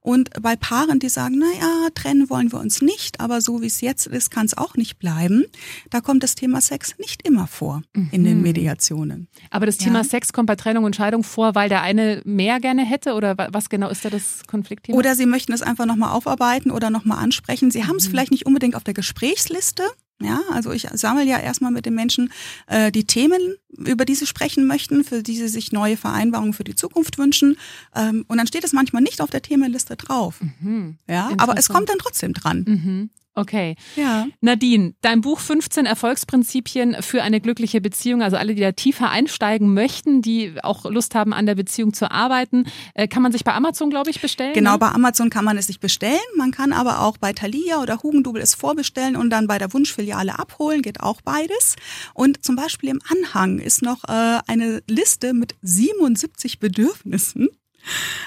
Und 0.00 0.30
bei 0.40 0.54
Paaren, 0.54 1.00
die 1.00 1.08
sagen, 1.08 1.38
na 1.38 1.46
ja, 1.60 1.88
trennen 1.94 2.30
wollen 2.30 2.52
wir 2.52 2.60
uns 2.60 2.80
nicht, 2.80 3.20
aber 3.20 3.40
so 3.40 3.60
wie 3.60 3.66
es 3.66 3.80
jetzt 3.80 4.06
ist, 4.06 4.30
kann 4.30 4.46
es 4.46 4.56
auch 4.56 4.76
nicht 4.76 4.98
bleiben, 4.98 5.44
da 5.90 6.00
kommt 6.00 6.22
das 6.22 6.36
Thema 6.36 6.60
Sex 6.60 6.94
nicht 6.98 7.26
immer 7.26 7.46
vor 7.46 7.82
mhm. 7.94 8.08
in 8.12 8.24
den 8.24 8.36
mhm. 8.36 8.42
Mediationen. 8.42 9.28
Aber 9.50 9.66
das 9.66 9.78
Thema 9.78 9.98
ja. 9.98 10.04
Sex 10.04 10.32
kommt 10.32 10.46
bei 10.46 10.56
Trennung 10.56 10.84
und 10.84 10.94
Scheidung 10.94 11.24
vor, 11.24 11.54
weil 11.54 11.68
der 11.68 11.82
eine 11.82 12.22
mehr 12.24 12.60
gerne 12.60 12.84
hätte 12.84 13.14
oder 13.14 13.36
was 13.50 13.68
genau 13.68 13.88
ist 13.88 14.04
da 14.04 14.10
das 14.10 14.42
Konfliktthema? 14.46 14.96
Oder 14.96 15.16
sie 15.16 15.26
möchten 15.26 15.52
es 15.52 15.62
einfach 15.62 15.86
nochmal 15.86 16.12
aufarbeiten 16.12 16.70
oder 16.70 16.90
nochmal 16.90 17.18
ansprechen. 17.18 17.70
Sie 17.70 17.84
haben 17.84 17.96
es 17.96 18.06
mhm. 18.06 18.10
vielleicht 18.10 18.30
nicht 18.30 18.46
unbedingt 18.46 18.76
auf 18.76 18.84
der 18.84 18.94
Gesprächsliste, 18.94 19.82
ja, 20.20 20.40
also 20.52 20.72
ich 20.72 20.86
sammle 20.92 21.24
ja 21.24 21.38
erstmal 21.38 21.70
mit 21.70 21.86
den 21.86 21.94
Menschen 21.94 22.32
äh, 22.66 22.92
die 22.92 23.04
Themen, 23.04 23.56
über 23.68 24.04
die 24.04 24.14
sie 24.14 24.26
sprechen 24.26 24.66
möchten, 24.66 25.04
für 25.04 25.22
die 25.22 25.36
sie 25.36 25.48
sich 25.48 25.72
neue 25.72 25.96
Vereinbarungen 25.96 26.52
für 26.52 26.64
die 26.64 26.76
Zukunft 26.76 27.18
wünschen. 27.18 27.56
Ähm, 27.94 28.24
und 28.28 28.38
dann 28.38 28.46
steht 28.46 28.64
es 28.64 28.72
manchmal 28.72 29.02
nicht 29.02 29.20
auf 29.20 29.30
der 29.30 29.42
Themenliste 29.42 29.96
drauf. 29.96 30.40
Mhm. 30.40 30.98
Ja, 31.08 31.30
aber 31.38 31.58
es 31.58 31.68
kommt 31.68 31.88
dann 31.88 31.98
trotzdem 31.98 32.32
dran. 32.32 32.64
Mhm. 32.66 33.10
Okay. 33.36 33.74
Ja. 33.96 34.26
Nadine, 34.40 34.94
dein 35.00 35.20
Buch 35.20 35.40
15 35.40 35.86
Erfolgsprinzipien 35.86 37.02
für 37.02 37.22
eine 37.22 37.40
glückliche 37.40 37.80
Beziehung, 37.80 38.22
also 38.22 38.36
alle, 38.36 38.54
die 38.54 38.60
da 38.60 38.70
tiefer 38.72 39.10
einsteigen 39.10 39.74
möchten, 39.74 40.22
die 40.22 40.54
auch 40.62 40.84
Lust 40.84 41.16
haben, 41.16 41.32
an 41.32 41.46
der 41.46 41.56
Beziehung 41.56 41.92
zu 41.92 42.10
arbeiten, 42.12 42.66
äh, 42.94 43.08
kann 43.08 43.22
man 43.22 43.32
sich 43.32 43.42
bei 43.42 43.52
Amazon, 43.52 43.90
glaube 43.90 44.10
ich, 44.10 44.20
bestellen? 44.20 44.54
Genau, 44.54 44.72
ne? 44.72 44.78
bei 44.78 44.88
Amazon 44.90 45.30
kann 45.30 45.44
man 45.44 45.58
es 45.58 45.66
sich 45.66 45.80
bestellen. 45.80 46.18
Man 46.36 46.52
kann 46.52 46.72
aber 46.72 47.00
auch 47.00 47.18
bei 47.18 47.32
Thalia 47.32 47.82
oder 47.82 48.02
Hugendubel 48.02 48.40
es 48.40 48.54
vorbestellen 48.54 49.16
und 49.16 49.30
dann 49.30 49.48
bei 49.48 49.58
der 49.58 49.72
Wunschfiliale 49.72 50.38
abholen, 50.38 50.82
geht 50.82 51.00
auch 51.00 51.20
beides. 51.20 51.74
Und 52.14 52.44
zum 52.44 52.54
Beispiel 52.54 52.90
im 52.90 53.00
Anhang 53.08 53.58
ist 53.58 53.82
noch 53.82 54.04
äh, 54.04 54.38
eine 54.46 54.82
Liste 54.86 55.34
mit 55.34 55.56
77 55.62 56.60
Bedürfnissen 56.60 57.48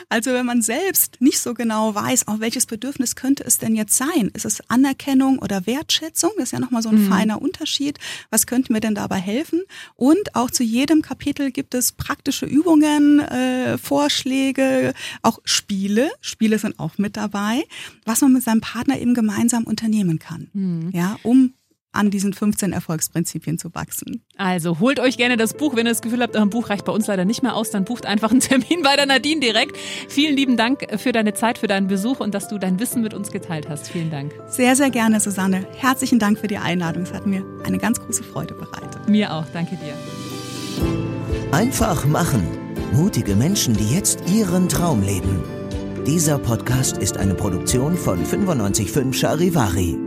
also 0.10 0.34
wenn 0.34 0.46
man 0.46 0.62
selbst 0.62 1.18
nicht 1.20 1.40
so 1.40 1.54
genau 1.54 1.94
weiß, 1.96 2.28
auch 2.28 2.40
welches 2.40 2.66
Bedürfnis 2.66 3.16
könnte 3.16 3.44
es 3.44 3.58
denn 3.58 3.76
jetzt 3.76 3.98
sein? 3.98 4.32
Ist 4.34 4.46
es 4.46 4.62
Anerkennung 4.70 5.40
oder 5.40 5.66
Wertschätzung? 5.66 6.32
Das 6.38 6.46
ist 6.46 6.52
ja 6.52 6.60
nochmal 6.60 6.82
so 6.82 6.90
ein 6.90 7.06
mhm. 7.06 7.10
feiner 7.10 7.42
Unterschied. 7.42 8.00
Was 8.30 8.48
könnte 8.48 8.72
mir 8.72 8.80
denn 8.80 8.96
dabei 8.96 9.20
helfen? 9.20 9.64
Und 9.96 10.36
auch 10.36 10.52
zu 10.52 10.64
jedem 10.64 11.02
Kapitel 11.02 11.52
gibt 11.52 11.74
es 11.74 11.92
praktische 11.92 12.46
Übungen, 12.46 13.20
äh, 13.20 13.78
Vorschläge, 13.78 14.94
auch 15.22 15.40
Spiele. 15.44 16.12
Spiele 16.22 16.60
sind 16.60 16.80
auch 16.80 16.98
mit 16.98 17.18
dabei, 17.18 17.64
was 18.06 18.22
man 18.22 18.34
mit 18.34 18.44
seinem 18.44 18.62
Partner 18.62 19.00
eben 19.00 19.14
gemeinsam 19.14 19.64
unternehmen 19.64 20.20
kann. 20.20 20.50
Mhm. 20.54 20.92
Ja, 20.94 21.18
um 21.24 21.54
an 21.98 22.12
diesen 22.12 22.34
15 22.34 22.72
Erfolgsprinzipien 22.72 23.58
zu 23.58 23.74
wachsen. 23.74 24.24
Also 24.38 24.80
holt 24.80 25.00
euch 25.00 25.18
gerne 25.18 25.38
das 25.38 25.54
Buch, 25.54 25.76
wenn 25.76 25.86
ihr 25.86 25.92
das 25.92 26.02
Gefühl 26.02 26.22
habt, 26.22 26.36
ein 26.36 26.50
Buch 26.50 26.70
reicht 26.70 26.86
bei 26.86 26.92
uns 26.92 27.08
leider 27.08 27.26
nicht 27.26 27.44
mehr 27.44 27.56
aus, 27.56 27.72
dann 27.72 27.86
bucht 27.86 28.06
einfach 28.06 28.32
einen 28.32 28.40
Termin 28.42 28.84
bei 28.84 28.96
der 28.96 29.06
Nadine 29.06 29.42
direkt. 29.42 29.78
Vielen 30.08 30.36
lieben 30.36 30.58
Dank 30.58 30.88
für 30.98 31.12
deine 31.12 31.34
Zeit, 31.34 31.58
für 31.58 31.68
deinen 31.68 31.88
Besuch 31.88 32.20
und 32.20 32.34
dass 32.34 32.48
du 32.48 32.58
dein 32.58 32.80
Wissen 32.80 33.02
mit 33.02 33.14
uns 33.14 33.32
geteilt 33.32 33.68
hast. 33.68 33.90
Vielen 33.90 34.12
Dank. 34.12 34.34
Sehr, 34.48 34.76
sehr 34.76 34.90
gerne, 34.90 35.20
Susanne. 35.20 35.66
Herzlichen 35.76 36.20
Dank 36.20 36.40
für 36.40 36.48
die 36.48 36.58
Einladung. 36.58 37.04
Es 37.04 37.14
hat 37.14 37.26
mir 37.26 37.44
eine 37.66 37.78
ganz 37.78 38.00
große 38.00 38.24
Freude 38.24 38.54
bereitet. 38.54 39.08
Mir 39.10 39.34
auch. 39.34 39.46
Danke 39.54 39.78
dir. 39.78 39.94
Einfach 41.52 42.06
machen. 42.06 42.46
Mutige 42.94 43.36
Menschen, 43.36 43.76
die 43.76 43.94
jetzt 43.94 44.20
ihren 44.30 44.70
Traum 44.70 45.02
leben. 45.02 45.44
Dieser 46.06 46.38
Podcast 46.38 46.98
ist 46.98 47.18
eine 47.18 47.36
Produktion 47.36 47.98
von 47.98 48.20
955 48.20 49.20
Charivari. 49.20 50.07